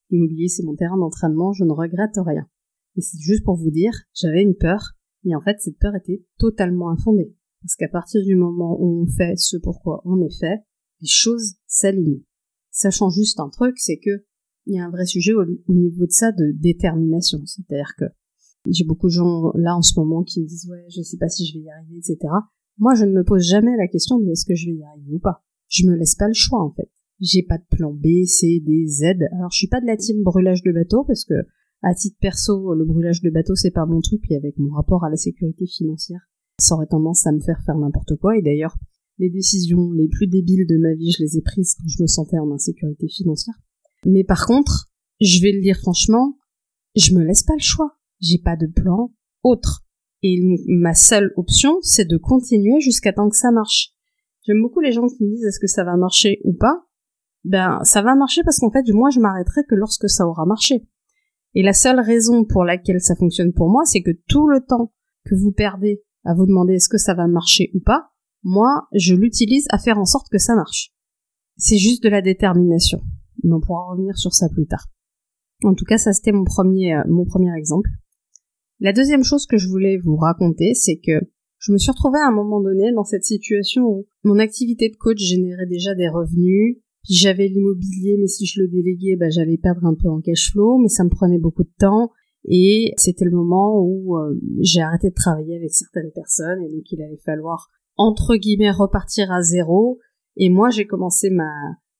l'immobilier, 0.09 0.47
c'est 0.47 0.63
mon 0.63 0.75
terrain 0.75 0.97
d'entraînement. 0.97 1.51
Je 1.51 1.65
ne 1.65 1.71
regrette 1.71 2.17
rien. 2.17 2.47
Et 2.95 3.01
c'est 3.01 3.19
juste 3.19 3.43
pour 3.43 3.55
vous 3.55 3.71
dire, 3.71 3.93
j'avais 4.13 4.41
une 4.41 4.55
peur, 4.55 4.93
mais 5.23 5.35
en 5.35 5.41
fait, 5.41 5.57
cette 5.59 5.79
peur 5.79 5.95
était 5.95 6.23
totalement 6.37 6.89
infondée. 6.89 7.35
Parce 7.61 7.75
qu'à 7.75 7.87
partir 7.87 8.23
du 8.23 8.35
moment 8.35 8.77
où 8.79 9.03
on 9.03 9.07
fait 9.07 9.37
ce 9.37 9.57
pourquoi 9.57 10.01
on 10.05 10.21
est 10.21 10.39
fait, 10.39 10.61
les 11.01 11.07
choses 11.07 11.55
s'alignent. 11.67 12.23
Sachant 12.71 13.09
juste 13.09 13.39
un 13.39 13.49
truc, 13.49 13.77
c'est 13.77 13.97
que 13.97 14.25
il 14.67 14.75
y 14.75 14.79
a 14.79 14.85
un 14.85 14.91
vrai 14.91 15.05
sujet 15.05 15.33
au, 15.33 15.45
niveau 15.73 16.05
de 16.05 16.11
ça 16.11 16.31
de 16.31 16.51
détermination. 16.51 17.39
C'est-à-dire 17.45 17.93
que 17.97 18.05
j'ai 18.67 18.85
beaucoup 18.85 19.07
de 19.07 19.13
gens 19.13 19.51
là 19.55 19.75
en 19.75 19.81
ce 19.81 19.99
moment 19.99 20.23
qui 20.23 20.41
me 20.41 20.47
disent 20.47 20.69
ouais, 20.69 20.85
je 20.89 21.01
sais 21.01 21.17
pas 21.17 21.29
si 21.29 21.47
je 21.47 21.57
vais 21.57 21.65
y 21.65 21.69
arriver, 21.69 21.97
etc. 21.97 22.17
Moi, 22.77 22.93
je 22.93 23.05
ne 23.05 23.11
me 23.11 23.23
pose 23.23 23.43
jamais 23.43 23.75
la 23.75 23.87
question 23.87 24.19
de 24.19 24.29
est-ce 24.29 24.45
que 24.45 24.55
je 24.55 24.67
vais 24.67 24.77
y 24.77 24.83
arriver 24.83 25.13
ou 25.13 25.19
pas 25.19 25.43
je 25.71 25.87
me 25.87 25.95
laisse 25.95 26.15
pas 26.15 26.27
le 26.27 26.33
choix 26.33 26.61
en 26.63 26.71
fait. 26.71 26.89
J'ai 27.19 27.43
pas 27.43 27.57
de 27.57 27.65
plan 27.69 27.93
B, 27.93 28.25
C, 28.25 28.61
D, 28.65 28.85
Z. 28.87 29.03
Alors 29.31 29.51
je 29.51 29.57
suis 29.57 29.67
pas 29.67 29.81
de 29.81 29.85
la 29.85 29.97
team 29.97 30.21
brûlage 30.21 30.63
de 30.63 30.71
bateau 30.71 31.03
parce 31.05 31.23
que 31.23 31.33
à 31.81 31.95
titre 31.95 32.17
perso, 32.19 32.75
le 32.75 32.85
brûlage 32.85 33.21
de 33.21 33.29
bateau 33.29 33.55
c'est 33.55 33.71
pas 33.71 33.85
mon 33.85 34.01
truc. 34.01 34.21
Puis 34.21 34.35
avec 34.35 34.57
mon 34.57 34.71
rapport 34.73 35.03
à 35.03 35.09
la 35.09 35.15
sécurité 35.15 35.65
financière, 35.65 36.21
ça 36.59 36.75
aurait 36.75 36.87
tendance 36.87 37.25
à 37.25 37.31
me 37.31 37.39
faire 37.39 37.61
faire 37.65 37.77
n'importe 37.77 38.15
quoi. 38.17 38.37
Et 38.37 38.41
d'ailleurs, 38.41 38.75
les 39.17 39.29
décisions 39.29 39.91
les 39.93 40.07
plus 40.09 40.27
débiles 40.27 40.67
de 40.67 40.77
ma 40.77 40.93
vie, 40.93 41.11
je 41.11 41.23
les 41.23 41.37
ai 41.37 41.41
prises 41.41 41.75
quand 41.75 41.87
je 41.87 42.01
me 42.01 42.07
sentais 42.07 42.39
en 42.39 42.51
insécurité 42.51 43.07
financière. 43.07 43.55
Mais 44.05 44.23
par 44.23 44.45
contre, 44.45 44.91
je 45.21 45.41
vais 45.41 45.51
le 45.51 45.61
dire 45.61 45.77
franchement, 45.77 46.37
je 46.95 47.13
me 47.13 47.23
laisse 47.23 47.43
pas 47.43 47.53
le 47.53 47.63
choix. 47.63 47.97
J'ai 48.19 48.39
pas 48.39 48.55
de 48.55 48.67
plan 48.67 49.13
autre. 49.43 49.85
Et 50.23 50.39
ma 50.67 50.93
seule 50.93 51.31
option, 51.35 51.77
c'est 51.81 52.07
de 52.07 52.17
continuer 52.17 52.79
jusqu'à 52.79 53.13
temps 53.13 53.29
que 53.29 53.37
ça 53.37 53.51
marche. 53.51 53.95
J'aime 54.45 54.61
beaucoup 54.61 54.79
les 54.79 54.91
gens 54.91 55.07
qui 55.07 55.23
me 55.23 55.29
disent 55.29 55.45
est-ce 55.45 55.59
que 55.59 55.67
ça 55.67 55.83
va 55.83 55.95
marcher 55.97 56.41
ou 56.43 56.53
pas? 56.53 56.85
Ben, 57.43 57.79
ça 57.83 58.01
va 58.01 58.15
marcher 58.15 58.41
parce 58.43 58.59
qu'en 58.59 58.71
fait, 58.71 58.83
moi, 58.93 59.09
je 59.09 59.19
m'arrêterai 59.19 59.61
que 59.67 59.75
lorsque 59.75 60.09
ça 60.09 60.27
aura 60.27 60.45
marché. 60.45 60.87
Et 61.53 61.63
la 61.63 61.73
seule 61.73 61.99
raison 61.99 62.45
pour 62.45 62.63
laquelle 62.63 63.01
ça 63.01 63.15
fonctionne 63.15 63.53
pour 63.53 63.69
moi, 63.69 63.83
c'est 63.85 64.01
que 64.01 64.11
tout 64.27 64.47
le 64.47 64.61
temps 64.61 64.93
que 65.25 65.35
vous 65.35 65.51
perdez 65.51 66.01
à 66.23 66.33
vous 66.33 66.45
demander 66.45 66.75
est-ce 66.75 66.89
que 66.89 66.97
ça 66.97 67.13
va 67.13 67.27
marcher 67.27 67.71
ou 67.73 67.79
pas, 67.79 68.11
moi, 68.43 68.87
je 68.93 69.15
l'utilise 69.15 69.67
à 69.69 69.77
faire 69.77 69.99
en 69.99 70.05
sorte 70.05 70.29
que 70.31 70.37
ça 70.37 70.55
marche. 70.55 70.91
C'est 71.57 71.77
juste 71.77 72.03
de 72.03 72.09
la 72.09 72.21
détermination. 72.21 73.01
Mais 73.43 73.53
on 73.53 73.59
pourra 73.59 73.91
revenir 73.91 74.17
sur 74.17 74.33
ça 74.33 74.49
plus 74.49 74.65
tard. 74.65 74.87
En 75.63 75.73
tout 75.73 75.85
cas, 75.85 75.97
ça 75.97 76.13
c'était 76.13 76.31
mon 76.31 76.43
premier, 76.43 76.95
euh, 76.95 77.03
mon 77.07 77.25
premier 77.25 77.55
exemple. 77.55 77.89
La 78.79 78.93
deuxième 78.93 79.23
chose 79.23 79.45
que 79.45 79.57
je 79.57 79.67
voulais 79.67 79.97
vous 79.97 80.15
raconter, 80.15 80.73
c'est 80.73 80.97
que 80.97 81.21
je 81.61 81.71
me 81.71 81.77
suis 81.77 81.91
retrouvée 81.91 82.19
à 82.19 82.27
un 82.27 82.35
moment 82.35 82.59
donné 82.59 82.91
dans 82.91 83.03
cette 83.03 83.23
situation 83.23 83.83
où 83.83 84.07
mon 84.23 84.39
activité 84.39 84.89
de 84.89 84.95
coach 84.95 85.19
générait 85.19 85.67
déjà 85.67 85.93
des 85.93 86.09
revenus, 86.09 86.77
puis 87.03 87.13
j'avais 87.13 87.47
l'immobilier, 87.47 88.17
mais 88.19 88.27
si 88.27 88.45
je 88.47 88.61
le 88.61 88.67
déléguais, 88.67 89.15
bah, 89.15 89.29
j'allais 89.29 89.57
perdre 89.57 89.85
un 89.85 89.93
peu 89.93 90.09
en 90.09 90.21
cash 90.21 90.51
flow, 90.51 90.79
mais 90.79 90.87
ça 90.87 91.03
me 91.03 91.09
prenait 91.09 91.37
beaucoup 91.37 91.63
de 91.63 91.73
temps. 91.77 92.11
Et 92.45 92.93
c'était 92.97 93.25
le 93.25 93.31
moment 93.31 93.79
où 93.79 94.17
euh, 94.17 94.39
j'ai 94.59 94.81
arrêté 94.81 95.09
de 95.09 95.15
travailler 95.15 95.55
avec 95.55 95.71
certaines 95.71 96.11
personnes, 96.11 96.63
et 96.63 96.69
donc 96.69 96.91
il 96.91 97.01
allait 97.01 97.21
falloir, 97.23 97.69
entre 97.95 98.35
guillemets, 98.35 98.71
repartir 98.71 99.31
à 99.31 99.43
zéro. 99.43 99.99
Et 100.37 100.49
moi, 100.49 100.71
j'ai 100.71 100.87
commencé 100.87 101.29
ma, 101.29 101.51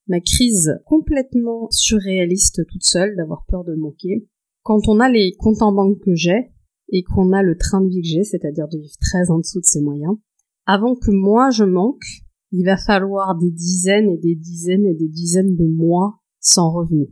ma 0.08 0.20
crise 0.20 0.80
complètement 0.86 1.68
surréaliste 1.70 2.66
toute 2.68 2.84
seule, 2.84 3.16
d'avoir 3.16 3.46
peur 3.48 3.64
de 3.64 3.76
manquer. 3.76 4.28
Quand 4.64 4.88
on 4.88 5.00
a 5.00 5.10
les 5.10 5.34
comptes 5.38 5.62
en 5.62 5.72
banque 5.72 6.00
que 6.00 6.16
j'ai, 6.16 6.52
et 6.92 7.04
qu'on 7.04 7.32
a 7.32 7.42
le 7.42 7.58
train 7.58 7.82
de 7.82 7.90
vie 7.90 8.02
que 8.02 8.08
j'ai, 8.08 8.24
c'est-à-dire 8.24 8.68
de 8.68 8.78
vivre 8.78 8.96
très 9.00 9.32
en 9.32 9.40
dessous 9.40 9.60
de 9.60 9.66
ses 9.66 9.82
moyens, 9.82 10.16
avant 10.66 10.96
que 10.96 11.12
moi 11.12 11.50
je 11.50 11.64
manque, 11.64 12.04
il 12.52 12.66
va 12.66 12.78
falloir 12.78 13.38
des 13.38 13.52
dizaines 13.52 14.10
et 14.10 14.18
des 14.18 14.36
dizaines 14.36 14.86
et 14.86 14.94
des 14.94 15.08
dizaines 15.08 15.56
de 15.56 15.66
mois 15.66 16.20
sans 16.40 16.72
revenus. 16.72 17.10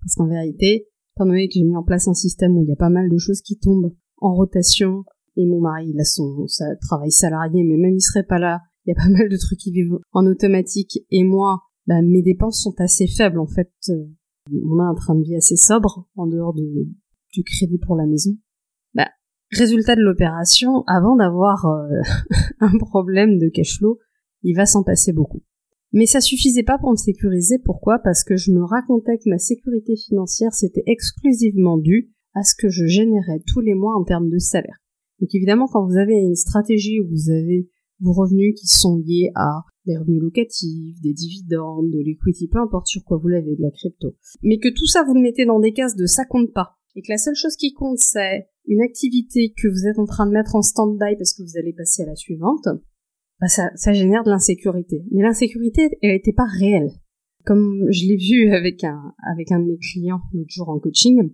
Parce 0.00 0.14
qu'en 0.14 0.26
vérité, 0.26 0.88
étant 1.16 1.26
donné 1.26 1.48
que 1.48 1.54
j'ai 1.54 1.64
mis 1.64 1.76
en 1.76 1.84
place 1.84 2.08
un 2.08 2.14
système 2.14 2.56
où 2.56 2.64
il 2.64 2.68
y 2.68 2.72
a 2.72 2.76
pas 2.76 2.90
mal 2.90 3.08
de 3.08 3.18
choses 3.18 3.40
qui 3.40 3.58
tombent 3.58 3.94
en 4.18 4.34
rotation, 4.34 5.04
et 5.36 5.46
mon 5.46 5.60
mari, 5.60 5.90
il 5.94 6.00
a 6.00 6.04
son 6.04 6.46
travail 6.80 7.12
salarié, 7.12 7.62
mais 7.64 7.76
même 7.76 7.94
il 7.94 8.00
serait 8.00 8.26
pas 8.26 8.38
là, 8.38 8.60
il 8.84 8.90
y 8.90 8.92
a 8.92 9.02
pas 9.02 9.08
mal 9.08 9.28
de 9.28 9.36
trucs 9.36 9.58
qui 9.58 9.70
vivent 9.70 9.98
en 10.12 10.26
automatique, 10.26 10.98
et 11.10 11.24
moi, 11.24 11.60
bah, 11.86 12.02
mes 12.02 12.22
dépenses 12.22 12.62
sont 12.62 12.74
assez 12.78 13.06
faibles, 13.06 13.38
en 13.38 13.46
fait. 13.46 13.70
Euh, 13.88 14.06
on 14.52 14.80
a 14.80 14.84
un 14.84 14.94
train 14.94 15.14
de 15.14 15.22
vie 15.22 15.36
assez 15.36 15.56
sobre, 15.56 16.08
en 16.16 16.26
dehors 16.26 16.54
de, 16.54 16.88
du 17.32 17.44
crédit 17.44 17.78
pour 17.78 17.96
la 17.96 18.06
maison. 18.06 18.36
Résultat 19.52 19.96
de 19.96 20.02
l'opération, 20.02 20.84
avant 20.86 21.16
d'avoir 21.16 21.66
euh, 21.66 22.00
un 22.60 22.78
problème 22.78 23.38
de 23.38 23.48
cash 23.48 23.78
flow, 23.78 23.98
il 24.42 24.54
va 24.54 24.66
s'en 24.66 24.82
passer 24.82 25.12
beaucoup. 25.12 25.42
Mais 25.92 26.06
ça 26.06 26.20
suffisait 26.20 26.62
pas 26.62 26.78
pour 26.78 26.92
me 26.92 26.96
sécuriser. 26.96 27.58
Pourquoi? 27.58 27.98
Parce 27.98 28.22
que 28.22 28.36
je 28.36 28.52
me 28.52 28.62
racontais 28.62 29.18
que 29.18 29.28
ma 29.28 29.38
sécurité 29.38 29.96
financière 29.96 30.52
c'était 30.52 30.84
exclusivement 30.86 31.78
dû 31.78 32.12
à 32.34 32.44
ce 32.44 32.54
que 32.56 32.68
je 32.68 32.86
générais 32.86 33.42
tous 33.46 33.60
les 33.60 33.74
mois 33.74 33.96
en 33.96 34.04
termes 34.04 34.30
de 34.30 34.38
salaire. 34.38 34.78
Donc 35.20 35.34
évidemment, 35.34 35.66
quand 35.66 35.84
vous 35.84 35.96
avez 35.96 36.14
une 36.14 36.36
stratégie 36.36 37.00
où 37.00 37.08
vous 37.08 37.30
avez 37.30 37.68
vos 38.00 38.12
revenus 38.12 38.54
qui 38.58 38.68
sont 38.68 38.96
liés 38.98 39.30
à 39.34 39.64
des 39.86 39.96
revenus 39.96 40.22
locatifs, 40.22 41.00
des 41.00 41.12
dividendes, 41.12 41.90
de 41.90 41.98
l'equity, 41.98 42.48
peu 42.48 42.58
importe 42.60 42.86
sur 42.86 43.02
quoi 43.04 43.18
vous 43.18 43.28
l'avez, 43.28 43.56
de 43.56 43.62
la 43.62 43.70
crypto, 43.70 44.14
mais 44.42 44.58
que 44.58 44.68
tout 44.68 44.86
ça 44.86 45.02
vous 45.04 45.14
le 45.14 45.20
mettez 45.20 45.44
dans 45.44 45.58
des 45.58 45.72
cases 45.72 45.96
de 45.96 46.06
ça 46.06 46.24
compte 46.24 46.52
pas, 46.52 46.76
et 46.94 47.02
que 47.02 47.10
la 47.10 47.18
seule 47.18 47.34
chose 47.34 47.56
qui 47.56 47.72
compte 47.72 47.98
c'est 47.98 48.46
une 48.70 48.82
activité 48.82 49.52
que 49.60 49.66
vous 49.66 49.86
êtes 49.88 49.98
en 49.98 50.06
train 50.06 50.26
de 50.26 50.32
mettre 50.32 50.54
en 50.54 50.62
stand-by 50.62 51.16
parce 51.18 51.34
que 51.34 51.42
vous 51.42 51.58
allez 51.58 51.72
passer 51.72 52.04
à 52.04 52.06
la 52.06 52.14
suivante, 52.14 52.68
bah 53.40 53.48
ça, 53.48 53.70
ça 53.74 53.92
génère 53.92 54.22
de 54.22 54.30
l'insécurité. 54.30 55.02
Mais 55.10 55.22
l'insécurité, 55.22 55.90
elle 56.02 56.12
n'était 56.12 56.32
pas 56.32 56.46
réelle. 56.46 56.90
Comme 57.44 57.86
je 57.90 58.06
l'ai 58.06 58.16
vu 58.16 58.54
avec 58.54 58.84
un, 58.84 59.12
avec 59.34 59.50
un 59.50 59.58
de 59.58 59.64
mes 59.64 59.78
clients 59.78 60.20
l'autre 60.32 60.50
jour 60.50 60.68
en 60.68 60.78
coaching, 60.78 61.30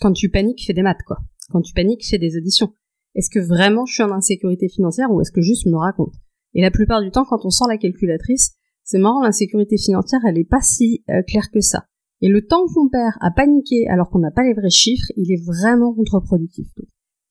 quand 0.00 0.12
tu 0.12 0.30
paniques, 0.30 0.64
fais 0.66 0.72
des 0.72 0.82
maths, 0.82 1.02
quoi. 1.06 1.18
Quand 1.50 1.60
tu 1.60 1.74
paniques, 1.74 2.06
fais 2.08 2.18
des 2.18 2.36
auditions. 2.38 2.72
Est-ce 3.14 3.28
que 3.28 3.40
vraiment 3.40 3.84
je 3.84 3.94
suis 3.94 4.02
en 4.02 4.12
insécurité 4.12 4.68
financière 4.68 5.10
ou 5.10 5.20
est-ce 5.20 5.32
que 5.32 5.42
juste 5.42 5.66
me 5.66 5.76
raconte? 5.76 6.14
Et 6.54 6.62
la 6.62 6.70
plupart 6.70 7.02
du 7.02 7.10
temps, 7.10 7.26
quand 7.28 7.44
on 7.44 7.50
sort 7.50 7.68
la 7.68 7.76
calculatrice, 7.76 8.52
c'est 8.84 8.98
marrant, 8.98 9.22
l'insécurité 9.22 9.76
financière, 9.76 10.20
elle 10.26 10.38
est 10.38 10.48
pas 10.48 10.62
si 10.62 11.04
euh, 11.10 11.20
claire 11.26 11.50
que 11.52 11.60
ça. 11.60 11.86
Et 12.20 12.28
le 12.28 12.44
temps 12.46 12.66
qu'on 12.74 12.88
perd 12.88 13.12
à 13.20 13.30
paniquer 13.30 13.88
alors 13.88 14.10
qu'on 14.10 14.18
n'a 14.18 14.30
pas 14.30 14.42
les 14.42 14.54
vrais 14.54 14.70
chiffres, 14.70 15.12
il 15.16 15.32
est 15.32 15.44
vraiment 15.44 15.94
contre-productif. 15.94 16.66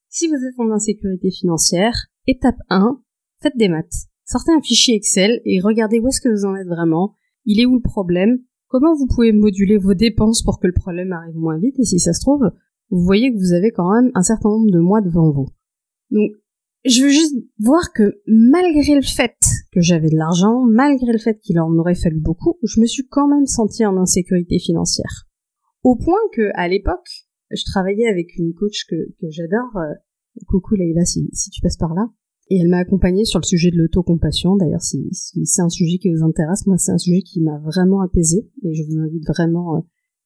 si 0.09 0.27
vous 0.27 0.35
êtes 0.35 0.59
en 0.59 0.71
insécurité 0.71 1.29
financière, 1.29 1.93
étape 2.25 2.57
1, 2.69 3.01
faites 3.41 3.57
des 3.57 3.67
maths. 3.67 4.07
Sortez 4.25 4.51
un 4.51 4.61
fichier 4.61 4.95
Excel 4.95 5.41
et 5.45 5.59
regardez 5.59 5.99
où 5.99 6.07
est-ce 6.07 6.21
que 6.21 6.29
vous 6.29 6.45
en 6.45 6.55
êtes 6.55 6.67
vraiment, 6.67 7.13
il 7.45 7.59
est 7.59 7.65
où 7.65 7.75
le 7.75 7.81
problème, 7.81 8.39
comment 8.67 8.95
vous 8.95 9.07
pouvez 9.07 9.31
moduler 9.31 9.77
vos 9.77 9.93
dépenses 9.93 10.43
pour 10.43 10.59
que 10.59 10.67
le 10.67 10.73
problème 10.73 11.13
arrive 11.13 11.35
moins 11.35 11.57
vite, 11.57 11.79
et 11.79 11.85
si 11.85 11.99
ça 11.99 12.13
se 12.13 12.21
trouve, 12.21 12.51
vous 12.89 13.03
voyez 13.03 13.31
que 13.31 13.37
vous 13.37 13.53
avez 13.53 13.71
quand 13.71 13.89
même 13.93 14.11
un 14.15 14.23
certain 14.23 14.49
nombre 14.49 14.71
de 14.71 14.79
mois 14.79 15.01
devant 15.01 15.31
vous. 15.31 15.47
Donc, 16.11 16.31
je 16.85 17.03
veux 17.03 17.09
juste 17.09 17.35
voir 17.59 17.91
que 17.93 18.21
malgré 18.27 18.95
le 18.95 19.01
fait 19.01 19.37
que 19.77 19.83
j'avais 19.83 20.09
de 20.09 20.17
l'argent, 20.17 20.63
malgré 20.65 21.11
le 21.11 21.19
fait 21.19 21.37
qu'il 21.39 21.59
en 21.59 21.71
aurait 21.77 21.93
fallu 21.93 22.19
beaucoup, 22.19 22.57
je 22.63 22.81
me 22.81 22.87
suis 22.87 23.07
quand 23.07 23.27
même 23.27 23.45
sentie 23.45 23.85
en 23.85 23.95
insécurité 23.95 24.57
financière. 24.57 25.27
Au 25.83 25.95
point 25.95 26.17
que, 26.33 26.49
à 26.55 26.67
l'époque, 26.67 27.27
je 27.51 27.63
travaillais 27.63 28.07
avec 28.07 28.35
une 28.39 28.55
coach 28.55 28.87
que, 28.89 28.95
j'adore, 29.29 29.77
euh, 29.77 29.93
coucou 30.47 30.73
Leïla 30.73 31.05
si, 31.05 31.29
si 31.31 31.51
tu 31.51 31.61
passes 31.61 31.77
par 31.77 31.93
là, 31.93 32.09
et 32.49 32.57
elle 32.57 32.69
m'a 32.69 32.79
accompagnée 32.79 33.23
sur 33.23 33.39
le 33.39 33.45
sujet 33.45 33.69
de 33.69 33.77
l'autocompassion. 33.77 34.55
D'ailleurs, 34.55 34.81
si, 34.81 35.09
si 35.11 35.45
c'est 35.45 35.61
un 35.61 35.69
sujet 35.69 35.99
qui 35.99 36.09
vous 36.09 36.23
intéresse, 36.23 36.65
moi 36.65 36.77
c'est 36.79 36.91
un 36.91 36.97
sujet 36.97 37.21
qui 37.21 37.39
m'a 37.41 37.59
vraiment 37.59 38.01
apaisé 38.01 38.49
et 38.63 38.73
je 38.73 38.81
vous 38.81 38.97
invite 38.99 39.27
vraiment 39.27 39.75
euh, 39.75 39.81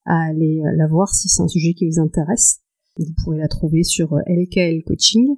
à 0.05 0.29
aller 0.29 0.61
euh, 0.61 0.77
la 0.77 0.87
voir 0.87 1.13
si 1.13 1.27
c'est 1.27 1.41
un 1.41 1.49
sujet 1.49 1.73
qui 1.73 1.89
vous 1.89 1.99
intéresse. 1.99 2.61
Vous 2.97 3.13
pourrez 3.21 3.39
la 3.39 3.49
trouver 3.49 3.83
sur 3.83 4.15
LKL 4.27 4.83
Coaching. 4.85 5.35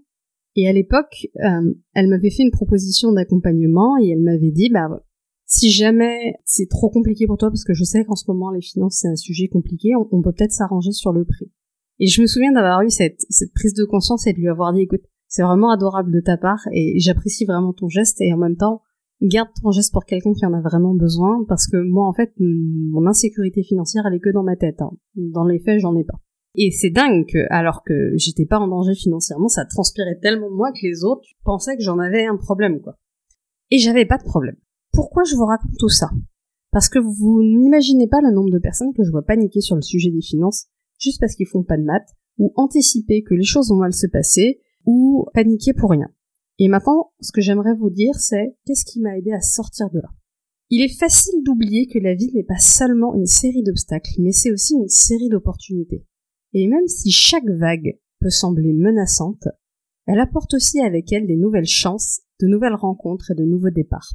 Et 0.55 0.67
à 0.67 0.74
l'époque, 0.74 1.27
euh, 1.43 1.74
elle 1.93 2.07
m'avait 2.07 2.29
fait 2.29 2.43
une 2.43 2.51
proposition 2.51 3.12
d'accompagnement 3.12 3.98
et 3.98 4.10
elle 4.10 4.22
m'avait 4.22 4.51
dit, 4.51 4.69
bah, 4.69 4.88
si 5.45 5.72
jamais 5.72 6.36
c'est 6.45 6.69
trop 6.69 6.89
compliqué 6.89 7.27
pour 7.27 7.38
toi, 7.38 7.50
parce 7.50 7.63
que 7.63 7.74
je 7.74 7.83
sais 7.83 8.03
qu'en 8.05 8.15
ce 8.15 8.25
moment 8.27 8.51
les 8.51 8.62
finances 8.62 9.00
c'est 9.01 9.07
un 9.07 9.15
sujet 9.15 9.48
compliqué, 9.48 9.95
on, 9.95 10.22
peut 10.22 10.31
peut-être 10.31 10.51
s'arranger 10.51 10.91
sur 10.91 11.12
le 11.12 11.25
prix. 11.25 11.51
Et 12.00 12.07
je 12.07 12.22
me 12.22 12.27
souviens 12.27 12.51
d'avoir 12.51 12.81
eu 12.81 12.89
cette, 12.89 13.22
prise 13.53 13.74
de 13.74 13.86
conscience 13.86 14.25
et 14.27 14.33
de 14.33 14.39
lui 14.39 14.50
avoir 14.50 14.74
dit, 14.74 14.81
écoute, 14.81 15.03
c'est 15.27 15.43
vraiment 15.43 15.69
adorable 15.69 16.12
de 16.12 16.19
ta 16.19 16.38
part 16.38 16.67
et 16.72 17.00
j'apprécie 17.00 17.45
vraiment 17.45 17.74
ton 17.74 17.88
geste 17.88 18.22
et 18.22 18.33
en 18.33 18.38
même 18.38 18.57
temps, 18.57 18.81
garde 19.22 19.50
ton 19.62 19.72
geste 19.72 19.93
pour 19.93 20.05
quelqu'un 20.05 20.33
qui 20.33 20.45
en 20.45 20.53
a 20.53 20.62
vraiment 20.62 20.93
besoin 20.93 21.45
parce 21.48 21.67
que 21.67 21.77
moi 21.77 22.07
en 22.07 22.13
fait, 22.13 22.33
mon 22.39 23.05
insécurité 23.07 23.63
financière 23.63 24.05
elle 24.07 24.15
est 24.15 24.19
que 24.19 24.31
dans 24.31 24.43
ma 24.43 24.55
tête. 24.55 24.81
Hein. 24.81 24.91
Dans 25.15 25.45
les 25.45 25.60
faits, 25.60 25.79
j'en 25.79 25.95
ai 25.95 26.03
pas. 26.03 26.19
Et 26.55 26.72
c'est 26.72 26.91
dingue 26.91 27.25
que, 27.27 27.48
alors 27.50 27.83
que 27.83 28.13
j'étais 28.15 28.45
pas 28.45 28.60
en 28.60 28.67
danger 28.67 28.93
financièrement, 28.93 29.48
ça 29.48 29.65
transpirait 29.65 30.19
tellement 30.22 30.50
de 30.50 30.55
moi 30.55 30.72
que 30.72 30.86
les 30.86 31.03
autres 31.03 31.27
pensaient 31.43 31.75
que 31.75 31.83
j'en 31.83 32.00
avais 32.00 32.25
un 32.25 32.38
problème, 32.38 32.79
quoi. 32.79 32.98
Et 33.72 33.79
j'avais 33.79 34.05
pas 34.05 34.17
de 34.17 34.24
problème. 34.24 34.57
Pourquoi 34.91 35.24
je 35.24 35.36
vous 35.36 35.45
raconte 35.45 35.77
tout 35.79 35.89
ça? 35.89 36.12
Parce 36.72 36.89
que 36.89 37.00
vous 37.00 37.41
n'imaginez 37.41 38.07
pas 38.07 38.22
le 38.22 38.31
nombre 38.31 38.51
de 38.51 38.60
personnes 38.60 38.93
que 38.93 39.03
je 39.03 39.10
vois 39.10 39.24
paniquer 39.24 39.62
sur 39.62 39.75
le 39.75 39.81
sujet 39.81 40.12
des 40.12 40.22
finances 40.22 40.67
juste 41.00 41.19
parce 41.19 41.36
qu'ils 41.36 41.48
font 41.48 41.63
pas 41.63 41.77
de 41.77 41.83
maths, 41.83 42.15
ou 42.38 42.51
anticiper 42.55 43.24
que 43.24 43.33
les 43.33 43.43
choses 43.43 43.69
vont 43.69 43.77
mal 43.77 43.93
se 43.93 44.07
passer, 44.07 44.62
ou 44.86 45.25
paniquer 45.33 45.74
pour 45.74 45.91
rien. 45.91 46.07
Et 46.60 46.67
maintenant, 46.67 47.12
ce 47.19 47.31
que 47.31 47.41
j'aimerais 47.41 47.75
vous 47.75 47.89
dire, 47.89 48.15
c'est 48.15 48.55
qu'est-ce 48.65 48.86
qui 48.86 49.01
m'a 49.01 49.17
aidé 49.17 49.31
à 49.31 49.41
sortir 49.41 49.89
de 49.89 50.00
là? 50.00 50.10
Il 50.69 50.81
est 50.81 50.98
facile 50.98 51.43
d'oublier 51.43 51.88
que 51.88 52.00
la 52.00 52.15
vie 52.15 52.31
n'est 52.33 52.43
pas 52.43 52.57
seulement 52.57 53.13
une 53.15 53.25
série 53.25 53.63
d'obstacles, 53.63 54.13
mais 54.19 54.31
c'est 54.31 54.51
aussi 54.51 54.74
une 54.75 54.88
série 54.88 55.29
d'opportunités. 55.29 56.05
Et 56.53 56.67
même 56.67 56.88
si 56.88 57.12
chaque 57.12 57.50
vague 57.50 58.00
peut 58.19 58.29
sembler 58.29 58.74
menaçante, 58.74 59.48
elle 60.05 60.19
apporte 60.19 60.53
aussi 60.53 60.81
avec 60.81 61.12
elle 61.12 61.27
des 61.27 61.38
nouvelles 61.38 61.65
chances, 61.65 62.22
de 62.41 62.48
nouvelles 62.48 62.75
rencontres 62.75 63.31
et 63.31 63.36
de 63.36 63.45
nouveaux 63.45 63.69
départs. 63.69 64.13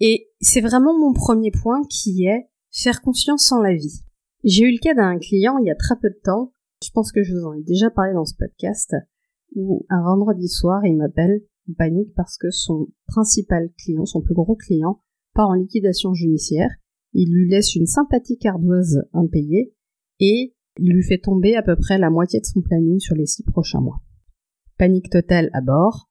Et 0.00 0.28
c'est 0.40 0.60
vraiment 0.60 0.98
mon 0.98 1.12
premier 1.12 1.50
point 1.50 1.82
qui 1.88 2.26
est 2.26 2.48
faire 2.70 3.02
confiance 3.02 3.50
en 3.52 3.60
la 3.60 3.74
vie. 3.74 4.02
J'ai 4.44 4.64
eu 4.64 4.72
le 4.72 4.78
cas 4.78 4.94
d'un 4.94 5.18
client 5.18 5.58
il 5.58 5.66
y 5.66 5.70
a 5.70 5.76
très 5.76 5.96
peu 6.00 6.10
de 6.10 6.20
temps, 6.22 6.52
je 6.84 6.90
pense 6.90 7.12
que 7.12 7.22
je 7.22 7.34
vous 7.34 7.44
en 7.44 7.54
ai 7.54 7.62
déjà 7.62 7.90
parlé 7.90 8.12
dans 8.12 8.24
ce 8.24 8.34
podcast, 8.34 8.94
où 9.54 9.86
un 9.88 10.02
vendredi 10.02 10.48
soir 10.48 10.84
il 10.84 10.96
m'appelle 10.96 11.42
en 11.68 11.74
panique 11.74 12.14
parce 12.14 12.36
que 12.36 12.50
son 12.50 12.88
principal 13.06 13.70
client, 13.78 14.04
son 14.04 14.20
plus 14.20 14.34
gros 14.34 14.56
client, 14.56 15.02
part 15.34 15.48
en 15.48 15.54
liquidation 15.54 16.14
judiciaire, 16.14 16.70
il 17.12 17.32
lui 17.32 17.48
laisse 17.48 17.74
une 17.74 17.86
sympathique 17.86 18.44
ardoise 18.44 19.04
impayée 19.12 19.74
et 20.20 20.54
il 20.78 20.92
lui 20.92 21.02
fait 21.02 21.18
tomber 21.18 21.56
à 21.56 21.62
peu 21.62 21.76
près 21.76 21.98
la 21.98 22.10
moitié 22.10 22.40
de 22.40 22.46
son 22.46 22.62
planning 22.62 22.98
sur 22.98 23.14
les 23.14 23.26
six 23.26 23.42
prochains 23.42 23.80
mois. 23.80 24.00
Panique 24.78 25.10
totale 25.10 25.50
à 25.52 25.60
bord. 25.60 26.10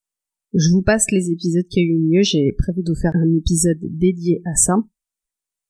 Je 0.54 0.70
vous 0.72 0.82
passe 0.82 1.12
les 1.12 1.32
épisodes 1.32 1.68
qui 1.68 1.82
a 1.82 1.84
eu 1.84 1.98
mieux, 1.98 2.22
j'ai 2.22 2.52
prévu 2.54 2.82
de 2.82 2.92
vous 2.92 3.00
faire 3.00 3.16
un 3.16 3.34
épisode 3.36 3.80
dédié 3.82 4.42
à 4.46 4.56
ça. 4.56 4.78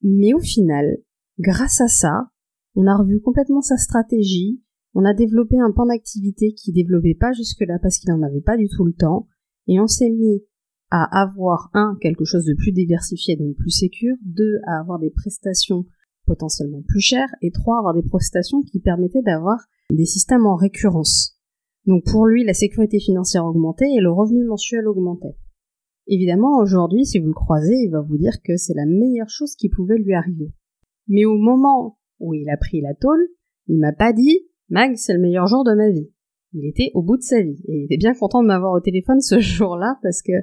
Mais 0.02 0.34
au 0.34 0.40
final, 0.40 0.98
grâce 1.40 1.82
à 1.82 1.88
ça, 1.88 2.30
on 2.76 2.86
a 2.88 2.96
revu 2.96 3.20
complètement 3.20 3.62
sa 3.62 3.78
stratégie, 3.78 4.62
on 4.94 5.06
a 5.06 5.14
développé 5.14 5.60
un 5.60 5.72
pan 5.72 5.88
d'activité 5.88 6.54
qui 6.54 6.72
développait 6.72 7.18
pas 7.20 7.34
jusque-là 7.34 7.80
parce 7.82 7.98
qu'il 7.98 8.12
n'en 8.12 8.22
avait 8.22 8.42
pas 8.42 8.58
du 8.58 8.68
tout 8.70 8.86
le 8.86 8.94
temps, 8.94 9.28
et 9.68 9.80
on 9.80 9.88
s'est 9.88 10.10
mis 10.10 10.44
à 10.92 11.22
avoir 11.22 11.70
un 11.74 11.98
quelque 12.00 12.26
chose 12.26 12.46
de 12.46 12.54
plus 12.54 12.72
diversifié 12.72 13.36
donc 13.36 13.56
plus 13.58 13.72
sécure, 13.72 14.16
deux 14.22 14.60
à 14.68 14.80
avoir 14.80 15.00
des 15.00 15.10
prestations 15.10 15.86
potentiellement 16.26 16.82
plus 16.88 17.00
cher, 17.00 17.28
et 17.42 17.52
trois, 17.52 17.78
avoir 17.78 17.94
des 17.94 18.04
prestations 18.04 18.62
qui 18.62 18.80
permettaient 18.80 19.22
d'avoir 19.22 19.60
des 19.92 20.06
systèmes 20.06 20.46
en 20.46 20.56
récurrence. 20.56 21.40
Donc 21.86 22.04
pour 22.06 22.26
lui, 22.26 22.44
la 22.44 22.54
sécurité 22.54 23.00
financière 23.00 23.46
augmentait 23.46 23.92
et 23.92 24.02
le 24.02 24.12
revenu 24.12 24.44
mensuel 24.44 24.88
augmentait. 24.88 25.36
Évidemment, 26.08 26.58
aujourd'hui, 26.60 27.06
si 27.06 27.20
vous 27.20 27.28
le 27.28 27.34
croisez, 27.34 27.76
il 27.76 27.92
va 27.92 28.02
vous 28.02 28.18
dire 28.18 28.42
que 28.44 28.58
c'est 28.58 28.74
la 28.74 28.86
meilleure 28.86 29.30
chose 29.30 29.56
qui 29.56 29.70
pouvait 29.70 29.98
lui 29.98 30.14
arriver. 30.14 30.52
Mais 31.08 31.26
au 31.26 31.38
moment 31.38 31.98
où 32.20 32.34
il 32.34 32.50
a 32.50 32.58
pris 32.58 32.82
la 32.82 32.94
tôle, 32.94 33.28
il 33.68 33.80
m'a 33.80 33.94
pas 33.94 34.14
dit 34.14 34.48
Mag, 34.70 34.96
c'est 34.96 35.14
le 35.14 35.20
meilleur 35.20 35.48
jour 35.48 35.64
de 35.64 35.74
ma 35.74 35.90
vie. 35.90 36.10
Il 36.54 36.66
était 36.66 36.92
au 36.94 37.04
bout 37.04 37.18
de 37.18 37.22
sa 37.24 37.42
vie 37.42 37.62
et 37.68 37.80
il 37.80 37.84
était 37.86 37.98
bien 37.98 38.14
content 38.14 38.42
de 38.42 38.48
m'avoir 38.48 38.72
au 38.72 38.80
téléphone 38.80 39.22
ce 39.22 39.40
jour-là 39.40 40.00
parce 40.02 40.22
que 40.22 40.34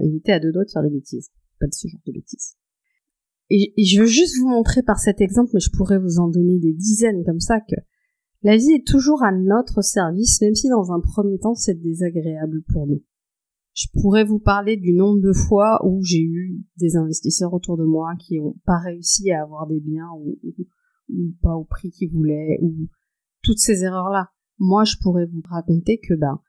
il 0.00 0.16
était 0.16 0.32
à 0.32 0.40
deux 0.40 0.52
doigts 0.52 0.64
de 0.64 0.70
faire 0.70 0.82
des 0.82 0.90
bêtises. 0.90 1.30
Pas 1.58 1.66
de 1.66 1.72
ce 1.72 1.88
genre 1.88 2.00
de 2.06 2.12
bêtises. 2.12 2.56
Et, 3.50 3.72
je 3.84 4.00
veux 4.00 4.06
juste 4.06 4.38
vous 4.38 4.48
montrer 4.48 4.82
par 4.82 4.98
cet 4.98 5.20
exemple, 5.20 5.50
mais 5.54 5.60
je 5.60 5.70
pourrais 5.70 5.98
vous 5.98 6.18
en 6.18 6.28
donner 6.28 6.58
des 6.58 6.72
dizaines 6.72 7.24
comme 7.24 7.40
ça, 7.40 7.60
que 7.60 7.76
la 8.42 8.56
vie 8.56 8.72
est 8.72 8.86
toujours 8.86 9.22
à 9.22 9.32
notre 9.32 9.82
service, 9.82 10.40
même 10.40 10.54
si 10.54 10.68
dans 10.68 10.90
un 10.92 11.00
premier 11.00 11.38
temps 11.38 11.54
c'est 11.54 11.80
désagréable 11.80 12.62
pour 12.72 12.86
nous. 12.86 13.02
Je 13.74 13.86
pourrais 13.92 14.24
vous 14.24 14.38
parler 14.38 14.76
du 14.76 14.92
nombre 14.92 15.20
de 15.20 15.32
fois 15.32 15.80
où 15.86 16.02
j'ai 16.02 16.20
eu 16.20 16.62
des 16.76 16.96
investisseurs 16.96 17.54
autour 17.54 17.78
de 17.78 17.84
moi 17.84 18.12
qui 18.18 18.38
n'ont 18.38 18.56
pas 18.66 18.78
réussi 18.78 19.30
à 19.30 19.42
avoir 19.42 19.66
des 19.66 19.80
biens 19.80 20.10
ou, 20.18 20.38
pas 21.42 21.54
au 21.54 21.64
prix 21.64 21.90
qu'ils 21.90 22.10
voulaient, 22.10 22.58
ou 22.60 22.88
toutes 23.42 23.58
ces 23.58 23.82
erreurs-là. 23.82 24.30
Moi, 24.58 24.84
je 24.84 24.96
pourrais 25.02 25.26
vous 25.26 25.42
raconter 25.48 25.98
que, 25.98 26.14
ben, 26.14 26.40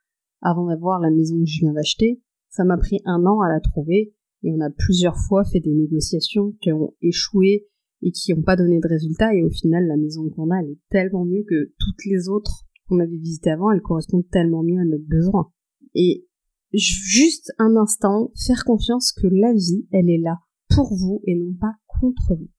avant 0.41 0.67
d'avoir 0.67 0.99
la 0.99 1.11
maison 1.11 1.39
que 1.39 1.45
je 1.45 1.61
viens 1.61 1.73
d'acheter, 1.73 2.21
ça 2.49 2.65
m'a 2.65 2.77
pris 2.77 2.99
un 3.05 3.25
an 3.25 3.41
à 3.41 3.49
la 3.49 3.61
trouver 3.61 4.13
et 4.43 4.51
on 4.51 4.59
a 4.61 4.69
plusieurs 4.69 5.17
fois 5.17 5.43
fait 5.45 5.59
des 5.59 5.73
négociations 5.73 6.53
qui 6.61 6.71
ont 6.71 6.93
échoué 7.01 7.67
et 8.01 8.11
qui 8.11 8.33
n'ont 8.33 8.43
pas 8.43 8.55
donné 8.55 8.79
de 8.79 8.87
résultat. 8.87 9.33
Et 9.33 9.43
au 9.43 9.49
final, 9.49 9.87
la 9.87 9.97
maison 9.97 10.29
qu'on 10.29 10.51
a, 10.51 10.59
elle 10.59 10.71
est 10.71 10.79
tellement 10.89 11.25
mieux 11.25 11.43
que 11.47 11.71
toutes 11.79 12.05
les 12.05 12.27
autres 12.27 12.65
qu'on 12.87 12.99
avait 12.99 13.17
visitées 13.17 13.51
avant. 13.51 13.71
Elle 13.71 13.81
correspond 13.81 14.21
tellement 14.31 14.63
mieux 14.63 14.79
à 14.79 14.85
notre 14.85 15.07
besoin. 15.07 15.49
Et 15.95 16.27
juste 16.73 17.53
un 17.59 17.75
instant, 17.77 18.31
faire 18.35 18.63
confiance 18.65 19.13
que 19.13 19.27
la 19.27 19.53
vie, 19.53 19.87
elle 19.91 20.09
est 20.09 20.19
là 20.19 20.39
pour 20.69 20.93
vous 20.93 21.21
et 21.25 21.35
non 21.35 21.53
pas 21.53 21.73
contre 21.87 22.35
vous. 22.35 22.49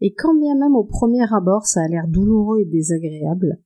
Et 0.00 0.14
quand 0.14 0.38
bien 0.38 0.54
même 0.54 0.76
au 0.76 0.84
premier 0.84 1.24
abord 1.32 1.64
ça 1.64 1.82
a 1.82 1.88
l'air 1.88 2.08
douloureux 2.08 2.60
et 2.60 2.66
désagréable, 2.66 3.58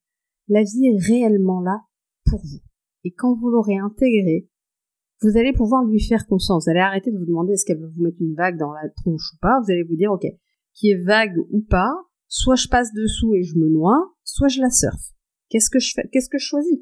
la 0.47 0.63
vie 0.63 0.87
est 0.87 1.05
réellement 1.05 1.61
là 1.61 1.83
pour 2.25 2.41
vous. 2.41 2.61
Et 3.05 3.13
quand 3.13 3.35
vous 3.35 3.49
l'aurez 3.49 3.77
intégrée, 3.77 4.48
vous 5.21 5.37
allez 5.37 5.53
pouvoir 5.53 5.85
lui 5.85 6.01
faire 6.01 6.27
confiance. 6.27 6.65
Vous 6.65 6.71
allez 6.71 6.81
arrêter 6.81 7.11
de 7.11 7.19
vous 7.19 7.27
demander 7.27 7.53
est-ce 7.53 7.65
qu'elle 7.65 7.81
va 7.81 7.89
vous 7.89 8.03
mettre 8.03 8.19
une 8.21 8.35
vague 8.35 8.59
dans 8.59 8.73
la 8.73 8.89
tronche 8.89 9.33
ou 9.35 9.37
pas. 9.41 9.61
Vous 9.65 9.71
allez 9.71 9.83
vous 9.83 9.97
dire, 9.97 10.13
ok, 10.13 10.27
qui 10.75 10.91
est 10.91 11.03
vague 11.03 11.37
ou 11.51 11.61
pas, 11.61 11.93
soit 12.29 12.55
je 12.55 12.69
passe 12.69 12.93
dessous 12.93 13.35
et 13.35 13.43
je 13.43 13.57
me 13.57 13.69
noie, 13.69 14.15
soit 14.23 14.49
je 14.49 14.61
la 14.61 14.71
surfe. 14.71 15.13
Qu'est-ce 15.49 15.71
que 15.71 15.81
je 15.81 15.93
fais? 15.95 16.09
Qu'est-ce 16.13 16.29
que 16.29 16.39
je 16.39 16.47
choisis? 16.47 16.79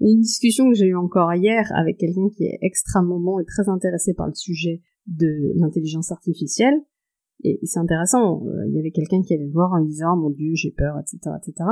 Une 0.00 0.20
discussion 0.20 0.68
que 0.68 0.74
j'ai 0.74 0.86
eue 0.86 0.96
encore 0.96 1.32
hier 1.34 1.70
avec 1.74 1.96
quelqu'un 1.98 2.28
qui 2.36 2.44
est 2.44 2.58
extrêmement 2.60 3.18
bon 3.18 3.38
et 3.40 3.44
très 3.44 3.68
intéressé 3.68 4.12
par 4.14 4.26
le 4.26 4.34
sujet 4.34 4.82
de 5.06 5.52
l'intelligence 5.56 6.12
artificielle. 6.12 6.74
Et 7.42 7.58
c'est 7.64 7.78
intéressant. 7.78 8.44
Euh, 8.46 8.66
il 8.68 8.74
y 8.74 8.78
avait 8.78 8.90
quelqu'un 8.90 9.22
qui 9.22 9.34
allait 9.34 9.46
le 9.46 9.52
voir 9.52 9.72
en 9.72 9.82
disant, 9.82 10.14
oh, 10.14 10.20
mon 10.20 10.30
Dieu, 10.30 10.52
j'ai 10.54 10.70
peur, 10.70 10.96
etc., 10.98 11.34
etc. 11.40 11.70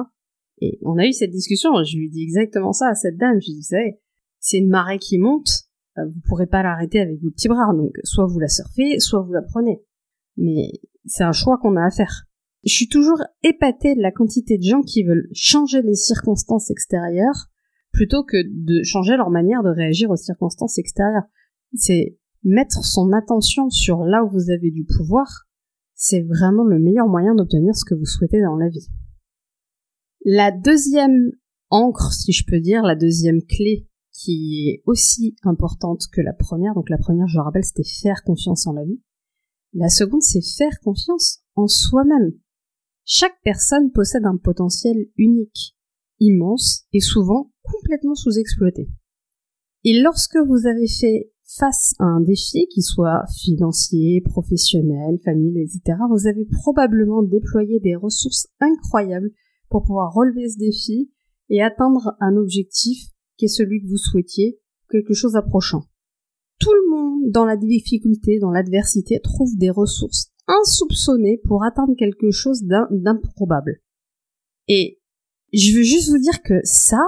Et 0.60 0.78
on 0.82 0.98
a 0.98 1.06
eu 1.06 1.12
cette 1.12 1.30
discussion, 1.30 1.70
je 1.84 1.96
lui 1.96 2.08
dis 2.08 2.22
exactement 2.22 2.72
ça 2.72 2.88
à 2.88 2.94
cette 2.94 3.16
dame, 3.16 3.40
je 3.40 3.46
lui 3.48 3.54
disais, 3.54 4.00
c'est 4.38 4.58
une 4.58 4.68
marée 4.68 4.98
qui 4.98 5.18
monte, 5.18 5.63
vous 5.96 6.20
pourrez 6.26 6.46
pas 6.46 6.62
l'arrêter 6.62 7.00
avec 7.00 7.20
vos 7.20 7.30
petits 7.30 7.48
bras, 7.48 7.72
donc 7.72 7.96
soit 8.04 8.26
vous 8.26 8.40
la 8.40 8.48
surfez, 8.48 8.98
soit 8.98 9.20
vous 9.20 9.32
la 9.32 9.42
prenez. 9.42 9.82
Mais 10.36 10.72
c'est 11.04 11.24
un 11.24 11.32
choix 11.32 11.58
qu'on 11.58 11.76
a 11.76 11.84
à 11.84 11.90
faire. 11.90 12.24
Je 12.64 12.72
suis 12.72 12.88
toujours 12.88 13.22
épatée 13.42 13.94
de 13.94 14.00
la 14.00 14.10
quantité 14.10 14.58
de 14.58 14.62
gens 14.62 14.80
qui 14.80 15.04
veulent 15.04 15.28
changer 15.32 15.82
les 15.82 15.94
circonstances 15.94 16.70
extérieures 16.70 17.50
plutôt 17.92 18.24
que 18.24 18.38
de 18.44 18.82
changer 18.82 19.16
leur 19.16 19.30
manière 19.30 19.62
de 19.62 19.68
réagir 19.68 20.10
aux 20.10 20.16
circonstances 20.16 20.78
extérieures. 20.78 21.28
C'est 21.74 22.18
mettre 22.42 22.84
son 22.84 23.12
attention 23.12 23.70
sur 23.70 24.04
là 24.04 24.24
où 24.24 24.28
vous 24.28 24.50
avez 24.50 24.70
du 24.70 24.84
pouvoir, 24.84 25.46
c'est 25.94 26.22
vraiment 26.22 26.64
le 26.64 26.78
meilleur 26.78 27.06
moyen 27.06 27.34
d'obtenir 27.34 27.74
ce 27.76 27.84
que 27.84 27.94
vous 27.94 28.04
souhaitez 28.04 28.42
dans 28.42 28.56
la 28.56 28.68
vie. 28.68 28.88
La 30.24 30.50
deuxième 30.50 31.32
encre, 31.70 32.12
si 32.12 32.32
je 32.32 32.44
peux 32.46 32.60
dire, 32.60 32.82
la 32.82 32.96
deuxième 32.96 33.42
clé 33.42 33.86
qui 34.14 34.68
est 34.70 34.82
aussi 34.86 35.36
importante 35.42 36.04
que 36.12 36.20
la 36.20 36.32
première, 36.32 36.74
donc 36.74 36.88
la 36.88 36.98
première, 36.98 37.26
je 37.26 37.36
le 37.36 37.42
rappelle, 37.42 37.64
c'était 37.64 37.82
faire 37.82 38.22
confiance 38.24 38.66
en 38.66 38.72
la 38.72 38.84
vie. 38.84 39.00
La 39.72 39.88
seconde, 39.88 40.22
c'est 40.22 40.40
faire 40.40 40.78
confiance 40.82 41.42
en 41.56 41.66
soi-même. 41.66 42.32
Chaque 43.04 43.36
personne 43.42 43.90
possède 43.90 44.24
un 44.24 44.36
potentiel 44.36 44.96
unique, 45.16 45.76
immense 46.20 46.86
et 46.92 47.00
souvent 47.00 47.52
complètement 47.62 48.14
sous-exploité. 48.14 48.88
Et 49.82 50.00
lorsque 50.00 50.38
vous 50.38 50.66
avez 50.66 50.86
fait 50.86 51.32
face 51.58 51.94
à 51.98 52.04
un 52.04 52.20
défi, 52.20 52.66
qui 52.72 52.82
soit 52.82 53.24
financier, 53.42 54.22
professionnel, 54.22 55.18
familial, 55.24 55.64
etc., 55.64 55.98
vous 56.08 56.26
avez 56.26 56.46
probablement 56.62 57.22
déployé 57.22 57.80
des 57.80 57.96
ressources 57.96 58.46
incroyables 58.60 59.30
pour 59.68 59.84
pouvoir 59.84 60.14
relever 60.14 60.48
ce 60.48 60.58
défi 60.58 61.10
et 61.50 61.62
atteindre 61.62 62.16
un 62.20 62.36
objectif 62.36 63.08
qui 63.36 63.46
est 63.46 63.48
celui 63.48 63.82
que 63.82 63.88
vous 63.88 63.96
souhaitiez, 63.96 64.58
quelque 64.90 65.14
chose 65.14 65.36
approchant. 65.36 65.82
Tout 66.60 66.72
le 66.72 66.90
monde, 66.90 67.30
dans 67.30 67.44
la 67.44 67.56
difficulté, 67.56 68.38
dans 68.38 68.50
l'adversité, 68.50 69.18
trouve 69.20 69.56
des 69.56 69.70
ressources 69.70 70.32
insoupçonnées 70.46 71.40
pour 71.44 71.64
atteindre 71.64 71.94
quelque 71.96 72.30
chose 72.30 72.62
d'improbable. 72.64 73.80
Et 74.68 75.00
je 75.52 75.76
veux 75.76 75.82
juste 75.82 76.10
vous 76.10 76.18
dire 76.18 76.42
que 76.42 76.60
ça, 76.64 77.00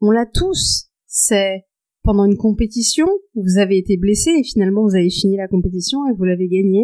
on 0.00 0.10
l'a 0.10 0.26
tous. 0.26 0.90
C'est 1.06 1.64
pendant 2.02 2.24
une 2.24 2.36
compétition, 2.36 3.06
vous 3.34 3.58
avez 3.58 3.78
été 3.78 3.96
blessé 3.96 4.30
et 4.30 4.42
finalement 4.42 4.82
vous 4.82 4.96
avez 4.96 5.10
fini 5.10 5.36
la 5.36 5.48
compétition 5.48 6.06
et 6.06 6.14
vous 6.16 6.24
l'avez 6.24 6.48
gagné. 6.48 6.82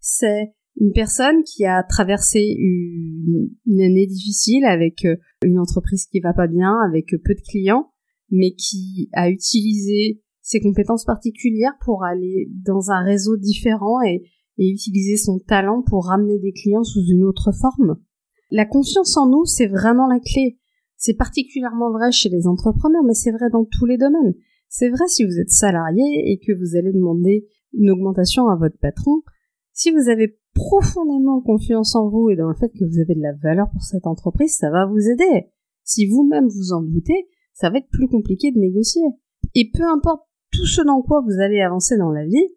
C'est 0.00 0.54
une 0.80 0.92
personne 0.92 1.42
qui 1.44 1.64
a 1.64 1.82
traversé 1.82 2.40
une, 2.40 3.50
année 3.80 4.06
difficile 4.06 4.64
avec 4.64 5.04
euh, 5.04 5.16
une 5.44 5.58
entreprise 5.58 6.06
qui 6.06 6.20
va 6.20 6.32
pas 6.32 6.46
bien, 6.46 6.76
avec 6.88 7.10
peu 7.10 7.34
de 7.34 7.40
clients, 7.40 7.92
mais 8.30 8.52
qui 8.54 9.08
a 9.12 9.30
utilisé 9.30 10.22
ses 10.40 10.60
compétences 10.60 11.04
particulières 11.04 11.76
pour 11.84 12.04
aller 12.04 12.50
dans 12.64 12.90
un 12.90 13.02
réseau 13.02 13.36
différent 13.36 14.02
et, 14.02 14.22
utiliser 14.56 15.16
son 15.16 15.40
talent 15.40 15.82
pour 15.82 16.06
ramener 16.06 16.38
des 16.38 16.52
clients 16.52 16.84
sous 16.84 17.04
une 17.10 17.24
autre 17.24 17.50
forme. 17.50 17.96
La 18.52 18.64
confiance 18.64 19.16
en 19.16 19.28
nous, 19.28 19.44
c'est 19.46 19.66
vraiment 19.66 20.06
la 20.06 20.20
clé. 20.20 20.58
C'est 20.96 21.14
particulièrement 21.14 21.90
vrai 21.90 22.12
chez 22.12 22.28
les 22.28 22.46
entrepreneurs, 22.46 23.02
mais 23.02 23.14
c'est 23.14 23.32
vrai 23.32 23.50
dans 23.50 23.64
tous 23.64 23.84
les 23.84 23.98
domaines. 23.98 24.34
C'est 24.68 24.90
vrai 24.90 25.08
si 25.08 25.24
vous 25.24 25.40
êtes 25.40 25.50
salarié 25.50 26.04
et 26.30 26.38
que 26.38 26.52
vous 26.52 26.76
allez 26.76 26.92
demander 26.92 27.48
une 27.72 27.90
augmentation 27.90 28.48
à 28.48 28.54
votre 28.54 28.78
patron. 28.78 29.22
Si 29.72 29.90
vous 29.90 30.08
avez 30.08 30.38
profondément 30.54 31.40
confiance 31.40 31.96
en 31.96 32.08
vous 32.08 32.30
et 32.30 32.36
dans 32.36 32.48
le 32.48 32.54
fait 32.54 32.70
que 32.70 32.84
vous 32.84 33.00
avez 33.00 33.14
de 33.16 33.22
la 33.22 33.34
valeur 33.34 33.68
pour 33.72 33.82
cette 33.82 34.06
entreprise, 34.06 34.56
ça 34.56 34.70
va 34.70 34.86
vous 34.86 35.08
aider. 35.08 35.50
Si 35.82 36.06
vous-même 36.06 36.46
vous 36.46 36.72
en 36.72 36.82
doutez, 36.82 37.26
ça 37.54 37.70
va 37.70 37.78
être 37.78 37.88
plus 37.88 38.08
compliqué 38.08 38.52
de 38.52 38.58
négocier. 38.58 39.02
Et 39.54 39.70
peu 39.72 39.84
importe 39.84 40.22
tout 40.52 40.66
ce 40.66 40.82
dans 40.82 41.02
quoi 41.02 41.22
vous 41.22 41.40
allez 41.40 41.60
avancer 41.60 41.96
dans 41.96 42.10
la 42.10 42.26
vie, 42.26 42.48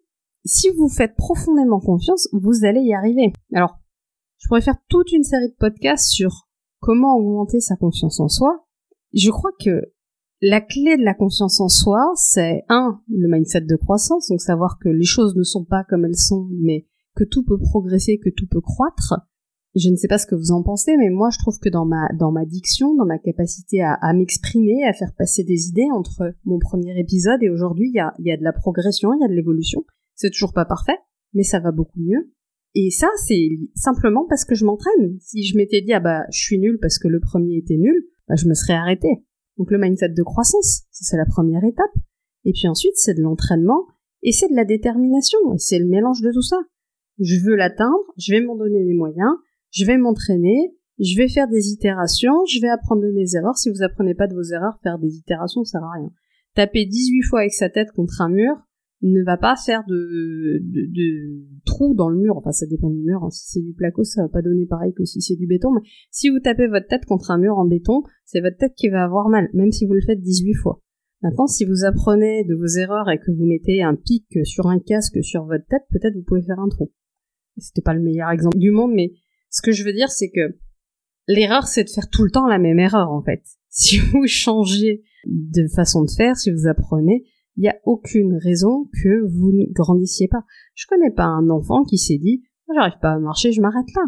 si 0.44 0.70
vous 0.70 0.88
faites 0.88 1.14
profondément 1.16 1.80
confiance, 1.80 2.28
vous 2.32 2.64
allez 2.64 2.80
y 2.80 2.94
arriver. 2.94 3.32
Alors, 3.52 3.78
je 4.38 4.46
pourrais 4.48 4.60
faire 4.60 4.78
toute 4.88 5.12
une 5.12 5.24
série 5.24 5.48
de 5.48 5.56
podcasts 5.58 6.10
sur 6.10 6.48
comment 6.80 7.16
augmenter 7.16 7.60
sa 7.60 7.76
confiance 7.76 8.20
en 8.20 8.28
soi. 8.28 8.66
Je 9.12 9.30
crois 9.30 9.50
que 9.58 9.92
la 10.40 10.60
clé 10.60 10.96
de 10.96 11.02
la 11.02 11.14
confiance 11.14 11.60
en 11.60 11.68
soi, 11.68 12.12
c'est 12.14 12.64
un, 12.68 13.00
le 13.08 13.28
mindset 13.28 13.62
de 13.62 13.76
croissance, 13.76 14.28
donc 14.28 14.40
savoir 14.40 14.78
que 14.80 14.88
les 14.88 15.04
choses 15.04 15.34
ne 15.34 15.42
sont 15.42 15.64
pas 15.64 15.84
comme 15.84 16.04
elles 16.04 16.16
sont, 16.16 16.48
mais 16.52 16.86
que 17.16 17.24
tout 17.24 17.44
peut 17.44 17.58
progresser, 17.58 18.18
que 18.18 18.30
tout 18.30 18.46
peut 18.46 18.60
croître. 18.60 19.14
Je 19.78 19.90
ne 19.90 19.96
sais 19.96 20.08
pas 20.08 20.18
ce 20.18 20.26
que 20.26 20.34
vous 20.34 20.50
en 20.50 20.64
pensez, 20.64 20.96
mais 20.96 21.08
moi 21.08 21.28
je 21.30 21.38
trouve 21.38 21.60
que 21.60 21.68
dans 21.68 21.84
ma 21.84 22.08
dans 22.18 22.32
ma 22.32 22.44
diction, 22.44 22.96
dans 22.96 23.06
ma 23.06 23.18
capacité 23.18 23.80
à, 23.80 23.94
à 23.94 24.12
m'exprimer, 24.12 24.84
à 24.84 24.92
faire 24.92 25.12
passer 25.16 25.44
des 25.44 25.68
idées 25.68 25.86
entre 25.92 26.34
mon 26.44 26.58
premier 26.58 26.98
épisode 26.98 27.40
et 27.44 27.48
aujourd'hui, 27.48 27.88
il 27.88 27.94
y 27.94 28.00
a, 28.00 28.12
y 28.18 28.32
a 28.32 28.36
de 28.36 28.42
la 28.42 28.52
progression, 28.52 29.14
il 29.14 29.20
y 29.20 29.24
a 29.24 29.28
de 29.28 29.34
l'évolution. 29.34 29.84
C'est 30.16 30.30
toujours 30.30 30.52
pas 30.52 30.64
parfait, 30.64 30.98
mais 31.32 31.44
ça 31.44 31.60
va 31.60 31.70
beaucoup 31.70 32.00
mieux. 32.00 32.32
Et 32.74 32.90
ça, 32.90 33.08
c'est 33.24 33.50
simplement 33.76 34.26
parce 34.28 34.44
que 34.44 34.56
je 34.56 34.64
m'entraîne. 34.64 35.16
Si 35.20 35.44
je 35.44 35.56
m'étais 35.56 35.80
dit 35.80 35.92
ah 35.92 36.00
bah 36.00 36.24
je 36.32 36.40
suis 36.40 36.58
nul 36.58 36.78
parce 36.80 36.98
que 36.98 37.06
le 37.06 37.20
premier 37.20 37.58
était 37.58 37.76
nul, 37.76 38.04
bah 38.26 38.34
je 38.34 38.48
me 38.48 38.54
serais 38.54 38.74
arrêté. 38.74 39.08
Donc 39.58 39.70
le 39.70 39.78
mindset 39.78 40.08
de 40.08 40.22
croissance, 40.24 40.86
c'est 40.90 41.16
la 41.16 41.26
première 41.26 41.62
étape. 41.62 41.94
Et 42.44 42.52
puis 42.52 42.66
ensuite, 42.66 42.96
c'est 42.96 43.14
de 43.14 43.22
l'entraînement 43.22 43.86
et 44.22 44.32
c'est 44.32 44.48
de 44.48 44.56
la 44.56 44.64
détermination 44.64 45.38
et 45.54 45.58
c'est 45.58 45.78
le 45.78 45.86
mélange 45.86 46.20
de 46.20 46.32
tout 46.32 46.42
ça. 46.42 46.58
Je 47.20 47.36
veux 47.44 47.54
l'atteindre, 47.54 47.98
je 48.16 48.32
vais 48.32 48.40
m'en 48.40 48.56
donner 48.56 48.82
les 48.82 48.94
moyens, 48.94 49.30
je 49.70 49.84
vais 49.84 49.98
m'entraîner, 49.98 50.74
je 50.98 51.16
vais 51.16 51.28
faire 51.28 51.48
des 51.48 51.70
itérations, 51.70 52.44
je 52.46 52.60
vais 52.60 52.68
apprendre 52.68 53.02
de 53.02 53.12
mes 53.12 53.34
erreurs. 53.34 53.56
Si 53.56 53.70
vous 53.70 53.82
apprenez 53.82 54.14
pas 54.14 54.26
de 54.26 54.34
vos 54.34 54.42
erreurs, 54.42 54.78
faire 54.82 54.98
des 54.98 55.16
itérations, 55.16 55.64
ça 55.64 55.78
sert 55.78 55.84
à 55.84 55.92
rien. 55.92 56.10
Taper 56.54 56.86
18 56.86 57.22
fois 57.22 57.40
avec 57.40 57.52
sa 57.52 57.68
tête 57.70 57.92
contre 57.92 58.20
un 58.20 58.30
mur 58.30 58.54
ne 59.02 59.22
va 59.22 59.36
pas 59.36 59.54
faire 59.54 59.84
de, 59.86 60.60
de, 60.60 60.86
de 60.90 61.62
trou 61.64 61.94
dans 61.94 62.08
le 62.08 62.18
mur. 62.18 62.36
Enfin, 62.36 62.50
ça 62.50 62.66
dépend 62.66 62.90
du 62.90 63.00
mur. 63.00 63.22
Hein. 63.22 63.30
Si 63.30 63.46
c'est 63.52 63.62
du 63.62 63.72
placo, 63.72 64.02
ça 64.02 64.22
va 64.22 64.28
pas 64.28 64.42
donner 64.42 64.66
pareil 64.66 64.92
que 64.92 65.04
si 65.04 65.20
c'est 65.20 65.36
du 65.36 65.46
béton. 65.46 65.70
Mais 65.72 65.88
si 66.10 66.30
vous 66.30 66.40
tapez 66.40 66.66
votre 66.66 66.88
tête 66.88 67.04
contre 67.04 67.30
un 67.30 67.38
mur 67.38 67.58
en 67.58 67.64
béton, 67.64 68.02
c'est 68.24 68.40
votre 68.40 68.56
tête 68.56 68.74
qui 68.74 68.88
va 68.88 69.04
avoir 69.04 69.28
mal, 69.28 69.48
même 69.54 69.70
si 69.70 69.86
vous 69.86 69.94
le 69.94 70.00
faites 70.00 70.20
18 70.20 70.54
fois. 70.54 70.82
Maintenant, 71.22 71.46
si 71.46 71.64
vous 71.64 71.84
apprenez 71.84 72.44
de 72.44 72.54
vos 72.54 72.78
erreurs 72.78 73.10
et 73.10 73.18
que 73.18 73.30
vous 73.30 73.44
mettez 73.44 73.82
un 73.82 73.94
pic 73.94 74.26
sur 74.44 74.66
un 74.66 74.78
casque 74.78 75.22
sur 75.22 75.44
votre 75.44 75.66
tête, 75.66 75.82
peut-être 75.90 76.14
vous 76.14 76.22
pouvez 76.22 76.42
faire 76.42 76.60
un 76.60 76.68
trou. 76.68 76.92
C'était 77.56 77.82
pas 77.82 77.94
le 77.94 78.02
meilleur 78.02 78.30
exemple 78.30 78.58
du 78.58 78.70
monde, 78.70 78.92
mais 78.94 79.12
ce 79.50 79.62
que 79.62 79.72
je 79.72 79.84
veux 79.84 79.92
dire, 79.92 80.10
c'est 80.10 80.30
que 80.30 80.58
l'erreur, 81.26 81.66
c'est 81.66 81.84
de 81.84 81.90
faire 81.90 82.08
tout 82.08 82.24
le 82.24 82.30
temps 82.30 82.46
la 82.46 82.58
même 82.58 82.78
erreur, 82.78 83.10
en 83.10 83.22
fait. 83.22 83.42
Si 83.70 83.98
vous 83.98 84.26
changez 84.26 85.04
de 85.26 85.68
façon 85.68 86.02
de 86.02 86.10
faire, 86.10 86.36
si 86.36 86.50
vous 86.50 86.66
apprenez, 86.66 87.26
il 87.56 87.60
n'y 87.60 87.68
a 87.68 87.76
aucune 87.84 88.36
raison 88.36 88.88
que 89.02 89.26
vous 89.26 89.52
ne 89.52 89.72
grandissiez 89.72 90.26
pas. 90.26 90.42
Je 90.74 90.86
connais 90.88 91.10
pas 91.10 91.26
un 91.26 91.50
enfant 91.50 91.84
qui 91.84 91.98
s'est 91.98 92.18
dit, 92.18 92.42
j'arrive 92.74 92.98
pas 93.00 93.12
à 93.12 93.18
marcher, 93.18 93.52
je 93.52 93.60
m'arrête 93.60 93.92
là. 93.94 94.02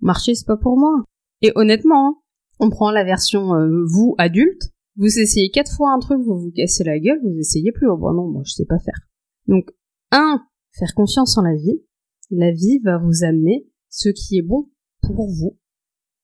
Marcher, 0.00 0.34
c'est 0.34 0.46
pas 0.46 0.56
pour 0.56 0.76
moi. 0.76 1.04
Et 1.42 1.52
honnêtement, 1.54 2.08
hein, 2.08 2.14
on 2.60 2.70
prend 2.70 2.90
la 2.90 3.04
version 3.04 3.54
euh, 3.54 3.84
vous 3.86 4.14
adulte, 4.18 4.72
vous 4.96 5.18
essayez 5.18 5.50
quatre 5.50 5.74
fois 5.74 5.92
un 5.92 5.98
truc, 5.98 6.20
vous 6.20 6.38
vous 6.38 6.52
cassez 6.54 6.84
la 6.84 6.98
gueule, 6.98 7.20
vous 7.22 7.38
essayez 7.38 7.72
plus. 7.72 7.88
Oh, 7.88 7.96
bon, 7.96 8.12
non, 8.12 8.28
moi 8.28 8.42
je 8.44 8.52
sais 8.52 8.66
pas 8.66 8.78
faire. 8.78 8.98
Donc, 9.46 9.70
un, 10.10 10.42
faire 10.72 10.94
confiance 10.94 11.36
en 11.38 11.42
la 11.42 11.54
vie. 11.54 11.82
La 12.30 12.52
vie 12.52 12.80
va 12.82 12.98
vous 12.98 13.24
amener 13.24 13.68
ce 13.90 14.08
qui 14.08 14.38
est 14.38 14.42
bon 14.42 14.70
pour 15.12 15.28
vous, 15.28 15.58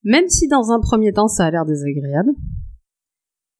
même 0.03 0.27
si 0.29 0.47
dans 0.47 0.71
un 0.71 0.79
premier 0.79 1.13
temps 1.13 1.27
ça 1.27 1.45
a 1.45 1.51
l'air 1.51 1.65
désagréable. 1.65 2.31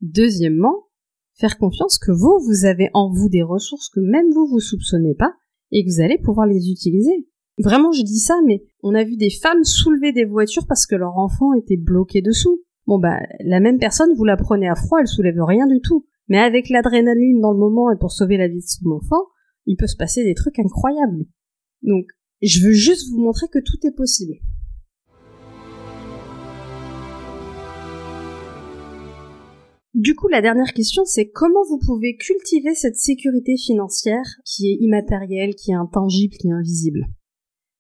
Deuxièmement, 0.02 0.88
faire 1.34 1.58
confiance 1.58 1.98
que 1.98 2.12
vous, 2.12 2.40
vous 2.46 2.66
avez 2.66 2.90
en 2.94 3.12
vous 3.12 3.30
des 3.30 3.44
ressources 3.44 3.90
que 3.90 4.00
même 4.00 4.32
vous, 4.32 4.48
vous 4.48 4.60
soupçonnez 4.60 5.16
pas, 5.16 5.34
et 5.72 5.84
que 5.84 5.90
vous 5.90 6.02
allez 6.02 6.18
pouvoir 6.18 6.48
les 6.48 6.70
utiliser. 6.70 7.28
Vraiment, 7.58 7.92
je 7.92 8.04
dis 8.04 8.20
ça, 8.20 8.40
mais 8.46 8.64
on 8.82 8.96
a 8.96 9.04
vu 9.04 9.18
des 9.18 9.30
femmes 9.30 9.64
soulever 9.64 10.12
des 10.12 10.26
voitures 10.26 10.66
parce 10.68 10.86
que 10.86 10.96
leur 10.96 11.18
enfant 11.18 11.54
était 11.54 11.78
bloqué 11.78 12.22
dessous. 12.22 12.62
Bon 12.88 12.98
bah, 12.98 13.20
la 13.40 13.60
même 13.60 13.78
personne, 13.78 14.14
vous 14.16 14.26
la 14.26 14.38
prenez 14.38 14.68
à 14.68 14.76
froid, 14.76 15.00
elle 15.00 15.08
soulève 15.08 15.42
rien 15.42 15.68
du 15.68 15.82
tout. 15.82 16.06
Mais 16.28 16.40
avec 16.40 16.70
l'adrénaline 16.70 17.42
dans 17.42 17.52
le 17.52 17.60
moment 17.60 17.92
et 17.92 17.98
pour 17.98 18.12
sauver 18.12 18.38
la 18.38 18.48
vie 18.48 18.62
de 18.62 18.66
son 18.66 18.90
enfant, 18.92 19.26
il 19.66 19.76
peut 19.76 19.88
se 19.88 19.98
passer 19.98 20.24
des 20.24 20.34
trucs 20.34 20.60
incroyables. 20.60 21.26
Donc, 21.84 22.06
je 22.42 22.66
veux 22.66 22.74
juste 22.74 23.12
vous 23.12 23.22
montrer 23.22 23.48
que 23.48 23.60
tout 23.60 23.78
est 23.86 23.96
possible. 23.96 24.34
Du 30.02 30.16
coup, 30.16 30.28
la 30.30 30.42
dernière 30.42 30.74
question, 30.74 31.04
c'est 31.06 31.30
comment 31.30 31.62
vous 31.70 31.78
pouvez 31.78 32.16
cultiver 32.16 32.74
cette 32.74 32.96
sécurité 32.96 33.56
financière 33.56 34.26
qui 34.46 34.72
est 34.72 34.78
immatérielle, 34.82 35.54
qui 35.54 35.70
est 35.70 35.76
intangible, 35.76 36.34
qui 36.40 36.48
est 36.48 36.54
invisible? 36.54 37.06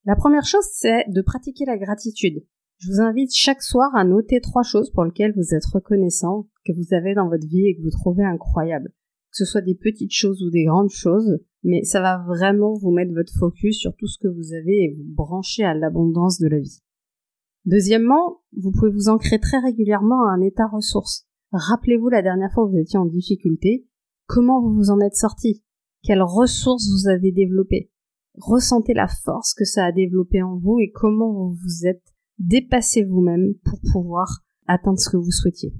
La 0.06 0.16
première 0.16 0.46
chose, 0.46 0.68
c'est 0.72 1.06
de 1.10 1.22
pratiquer 1.24 1.66
la 1.66 1.80
gratitude. 1.80 2.46
Je 2.78 2.92
vous 2.92 3.02
invite 3.02 3.34
chaque 3.34 3.64
soir 3.64 3.90
à 3.96 4.04
noter 4.04 4.40
trois 4.40 4.62
choses 4.62 4.92
pour 4.92 5.04
lesquelles 5.04 5.34
vous 5.36 5.56
êtes 5.56 5.66
reconnaissant, 5.66 6.48
que 6.64 6.74
vous 6.74 6.94
avez 6.94 7.16
dans 7.16 7.28
votre 7.28 7.48
vie 7.48 7.66
et 7.66 7.76
que 7.76 7.82
vous 7.82 7.90
trouvez 7.90 8.24
incroyables. 8.24 8.90
Que 9.32 9.38
ce 9.38 9.46
soit 9.46 9.62
des 9.62 9.74
petites 9.74 10.14
choses 10.14 10.44
ou 10.44 10.52
des 10.52 10.66
grandes 10.66 10.92
choses, 10.92 11.40
mais 11.64 11.84
ça 11.84 12.02
va 12.02 12.24
vraiment 12.28 12.76
vous 12.76 12.92
mettre 12.92 13.16
votre 13.16 13.34
focus 13.34 13.80
sur 13.80 13.96
tout 13.96 14.08
ce 14.08 14.20
que 14.20 14.28
vous 14.28 14.54
avez 14.54 14.84
et 14.84 14.96
vous 14.96 15.12
brancher 15.16 15.64
à 15.64 15.74
l'abondance 15.74 16.38
de 16.38 16.50
la 16.50 16.60
vie. 16.60 16.84
Deuxièmement, 17.66 18.42
vous 18.56 18.70
pouvez 18.70 18.92
vous 18.92 19.10
ancrer 19.10 19.40
très 19.40 19.58
régulièrement 19.58 20.28
à 20.28 20.34
un 20.34 20.42
état 20.42 20.68
ressource. 20.68 21.28
Rappelez-vous 21.52 22.10
la 22.10 22.22
dernière 22.22 22.52
fois 22.54 22.66
où 22.66 22.72
vous 22.72 22.78
étiez 22.78 23.00
en 23.00 23.06
difficulté, 23.06 23.86
comment 24.26 24.62
vous 24.62 24.74
vous 24.74 24.90
en 24.90 25.00
êtes 25.02 25.16
sorti, 25.16 25.64
quelles 26.04 26.22
ressources 26.22 26.88
vous 26.90 27.10
avez 27.10 27.32
développées? 27.32 27.92
Ressentez 28.36 28.94
la 28.94 29.08
force 29.08 29.54
que 29.54 29.66
ça 29.66 29.86
a 29.86 29.92
développé 29.92 30.42
en 30.42 30.58
vous 30.58 30.80
et 30.80 30.92
comment 30.92 31.34
vous 31.34 31.54
vous 31.54 31.86
êtes 31.86 32.04
dépassé 32.40 33.04
vous-même 33.04 33.56
pour 33.66 33.80
pouvoir 33.92 34.44
atteindre 34.68 35.00
ce 35.00 35.10
que 35.10 35.18
vous 35.18 35.32
souhaitiez. 35.32 35.74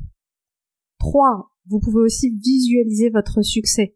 3. 1.00 1.50
Vous 1.68 1.80
pouvez 1.80 2.02
aussi 2.02 2.30
visualiser 2.30 3.10
votre 3.10 3.42
succès. 3.42 3.96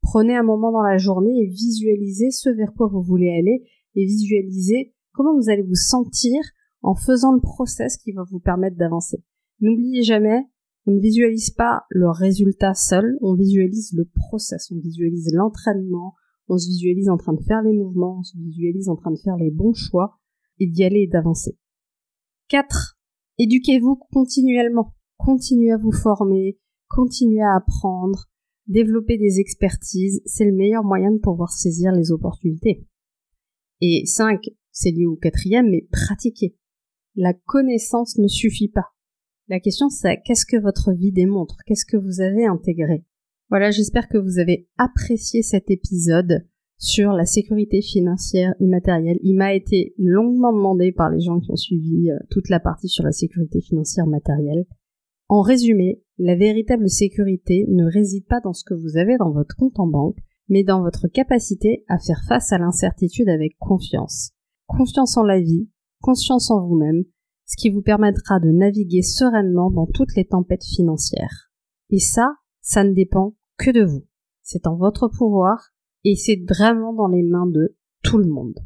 Prenez 0.00 0.36
un 0.36 0.42
moment 0.42 0.70
dans 0.70 0.82
la 0.82 0.98
journée 0.98 1.42
et 1.42 1.46
visualisez 1.48 2.30
ce 2.30 2.48
vers 2.50 2.72
quoi 2.74 2.86
vous 2.86 3.02
voulez 3.02 3.30
aller 3.30 3.64
et 3.94 4.04
visualisez 4.06 4.94
comment 5.12 5.34
vous 5.34 5.50
allez 5.50 5.62
vous 5.62 5.74
sentir 5.74 6.40
en 6.82 6.94
faisant 6.94 7.32
le 7.32 7.40
process 7.40 7.96
qui 7.96 8.12
va 8.12 8.22
vous 8.30 8.38
permettre 8.38 8.76
d'avancer. 8.76 9.22
N'oubliez 9.60 10.02
jamais, 10.02 10.46
on 10.88 10.92
ne 10.92 11.00
visualise 11.00 11.50
pas 11.50 11.82
le 11.90 12.08
résultat 12.08 12.72
seul, 12.72 13.18
on 13.20 13.34
visualise 13.34 13.92
le 13.92 14.06
process, 14.06 14.70
on 14.72 14.78
visualise 14.78 15.34
l'entraînement, 15.34 16.14
on 16.48 16.56
se 16.56 16.66
visualise 16.66 17.10
en 17.10 17.18
train 17.18 17.34
de 17.34 17.42
faire 17.42 17.60
les 17.60 17.74
mouvements, 17.74 18.20
on 18.20 18.22
se 18.22 18.38
visualise 18.38 18.88
en 18.88 18.96
train 18.96 19.10
de 19.10 19.18
faire 19.22 19.36
les 19.36 19.50
bons 19.50 19.74
choix 19.74 20.18
et 20.58 20.66
d'y 20.66 20.84
aller 20.84 21.00
et 21.00 21.06
d'avancer. 21.06 21.58
4. 22.48 22.96
Éduquez-vous 23.36 23.96
continuellement. 24.10 24.94
Continuez 25.18 25.72
à 25.72 25.76
vous 25.76 25.92
former, 25.92 26.58
continuez 26.88 27.42
à 27.42 27.56
apprendre, 27.56 28.24
développer 28.66 29.18
des 29.18 29.40
expertises, 29.40 30.22
c'est 30.24 30.46
le 30.46 30.56
meilleur 30.56 30.84
moyen 30.84 31.12
de 31.12 31.18
pouvoir 31.18 31.50
saisir 31.50 31.92
les 31.92 32.12
opportunités. 32.12 32.86
Et 33.82 34.06
5, 34.06 34.42
c'est 34.72 34.92
lié 34.92 35.04
au 35.04 35.16
quatrième, 35.16 35.68
mais 35.68 35.86
pratiquez. 35.92 36.56
La 37.14 37.34
connaissance 37.34 38.16
ne 38.16 38.26
suffit 38.26 38.68
pas. 38.68 38.86
La 39.48 39.60
question 39.60 39.88
c'est 39.88 40.20
qu'est-ce 40.26 40.44
que 40.44 40.60
votre 40.60 40.92
vie 40.92 41.10
démontre? 41.10 41.56
Qu'est-ce 41.64 41.86
que 41.86 41.96
vous 41.96 42.20
avez 42.20 42.44
intégré? 42.44 43.04
Voilà, 43.48 43.70
j'espère 43.70 44.08
que 44.08 44.18
vous 44.18 44.38
avez 44.38 44.68
apprécié 44.76 45.42
cet 45.42 45.70
épisode 45.70 46.46
sur 46.76 47.12
la 47.12 47.24
sécurité 47.24 47.80
financière 47.80 48.54
immatérielle. 48.60 49.18
Il 49.22 49.36
m'a 49.36 49.54
été 49.54 49.94
longuement 49.96 50.52
demandé 50.52 50.92
par 50.92 51.08
les 51.08 51.20
gens 51.20 51.40
qui 51.40 51.50
ont 51.50 51.56
suivi 51.56 52.10
euh, 52.10 52.18
toute 52.30 52.50
la 52.50 52.60
partie 52.60 52.88
sur 52.88 53.04
la 53.04 53.10
sécurité 53.10 53.62
financière 53.62 54.06
matérielle. 54.06 54.66
En 55.28 55.40
résumé, 55.40 56.02
la 56.18 56.36
véritable 56.36 56.90
sécurité 56.90 57.64
ne 57.68 57.90
réside 57.90 58.26
pas 58.26 58.40
dans 58.40 58.52
ce 58.52 58.64
que 58.64 58.74
vous 58.74 58.98
avez 58.98 59.16
dans 59.16 59.32
votre 59.32 59.56
compte 59.56 59.80
en 59.80 59.86
banque, 59.86 60.18
mais 60.50 60.62
dans 60.62 60.82
votre 60.82 61.08
capacité 61.08 61.84
à 61.88 61.98
faire 61.98 62.22
face 62.28 62.52
à 62.52 62.58
l'incertitude 62.58 63.30
avec 63.30 63.56
confiance. 63.58 64.32
Confiance 64.66 65.16
en 65.16 65.22
la 65.22 65.40
vie, 65.40 65.70
confiance 66.02 66.50
en 66.50 66.66
vous-même, 66.66 67.04
ce 67.48 67.56
qui 67.56 67.70
vous 67.70 67.82
permettra 67.82 68.40
de 68.40 68.50
naviguer 68.50 69.02
sereinement 69.02 69.70
dans 69.70 69.86
toutes 69.86 70.14
les 70.14 70.26
tempêtes 70.26 70.64
financières. 70.64 71.50
Et 71.90 71.98
ça, 71.98 72.34
ça 72.60 72.84
ne 72.84 72.92
dépend 72.92 73.34
que 73.56 73.70
de 73.70 73.82
vous. 73.82 74.06
C'est 74.42 74.66
en 74.66 74.76
votre 74.76 75.08
pouvoir 75.08 75.70
et 76.04 76.14
c'est 76.14 76.40
vraiment 76.46 76.92
dans 76.92 77.08
les 77.08 77.22
mains 77.22 77.46
de 77.46 77.74
tout 78.02 78.18
le 78.18 78.28
monde. 78.28 78.58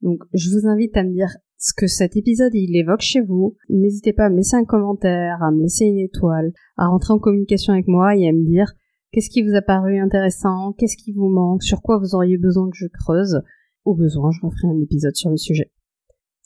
Donc 0.00 0.22
je 0.32 0.50
vous 0.50 0.66
invite 0.66 0.96
à 0.96 1.04
me 1.04 1.12
dire 1.12 1.30
ce 1.58 1.74
que 1.76 1.86
cet 1.86 2.16
épisode 2.16 2.54
il 2.54 2.74
évoque 2.74 3.02
chez 3.02 3.20
vous. 3.20 3.56
N'hésitez 3.68 4.14
pas 4.14 4.24
à 4.24 4.30
me 4.30 4.36
laisser 4.36 4.56
un 4.56 4.64
commentaire, 4.64 5.42
à 5.42 5.50
me 5.50 5.60
laisser 5.60 5.84
une 5.84 5.98
étoile, 5.98 6.52
à 6.76 6.88
rentrer 6.88 7.12
en 7.12 7.18
communication 7.18 7.74
avec 7.74 7.86
moi 7.86 8.16
et 8.16 8.26
à 8.26 8.32
me 8.32 8.44
dire 8.44 8.72
qu'est-ce 9.12 9.30
qui 9.30 9.42
vous 9.42 9.54
a 9.54 9.62
paru 9.62 9.98
intéressant, 9.98 10.72
qu'est-ce 10.72 10.96
qui 10.96 11.12
vous 11.12 11.28
manque, 11.28 11.62
sur 11.62 11.82
quoi 11.82 11.98
vous 11.98 12.14
auriez 12.14 12.38
besoin 12.38 12.70
que 12.70 12.76
je 12.76 12.86
creuse. 12.86 13.42
Au 13.84 13.94
besoin, 13.94 14.30
je 14.30 14.40
referai 14.40 14.68
un 14.68 14.80
épisode 14.80 15.16
sur 15.16 15.30
le 15.30 15.36
sujet. 15.36 15.70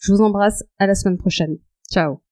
Je 0.01 0.13
vous 0.13 0.21
embrasse, 0.21 0.65
à 0.79 0.87
la 0.87 0.95
semaine 0.95 1.19
prochaine. 1.19 1.59
Ciao 1.91 2.26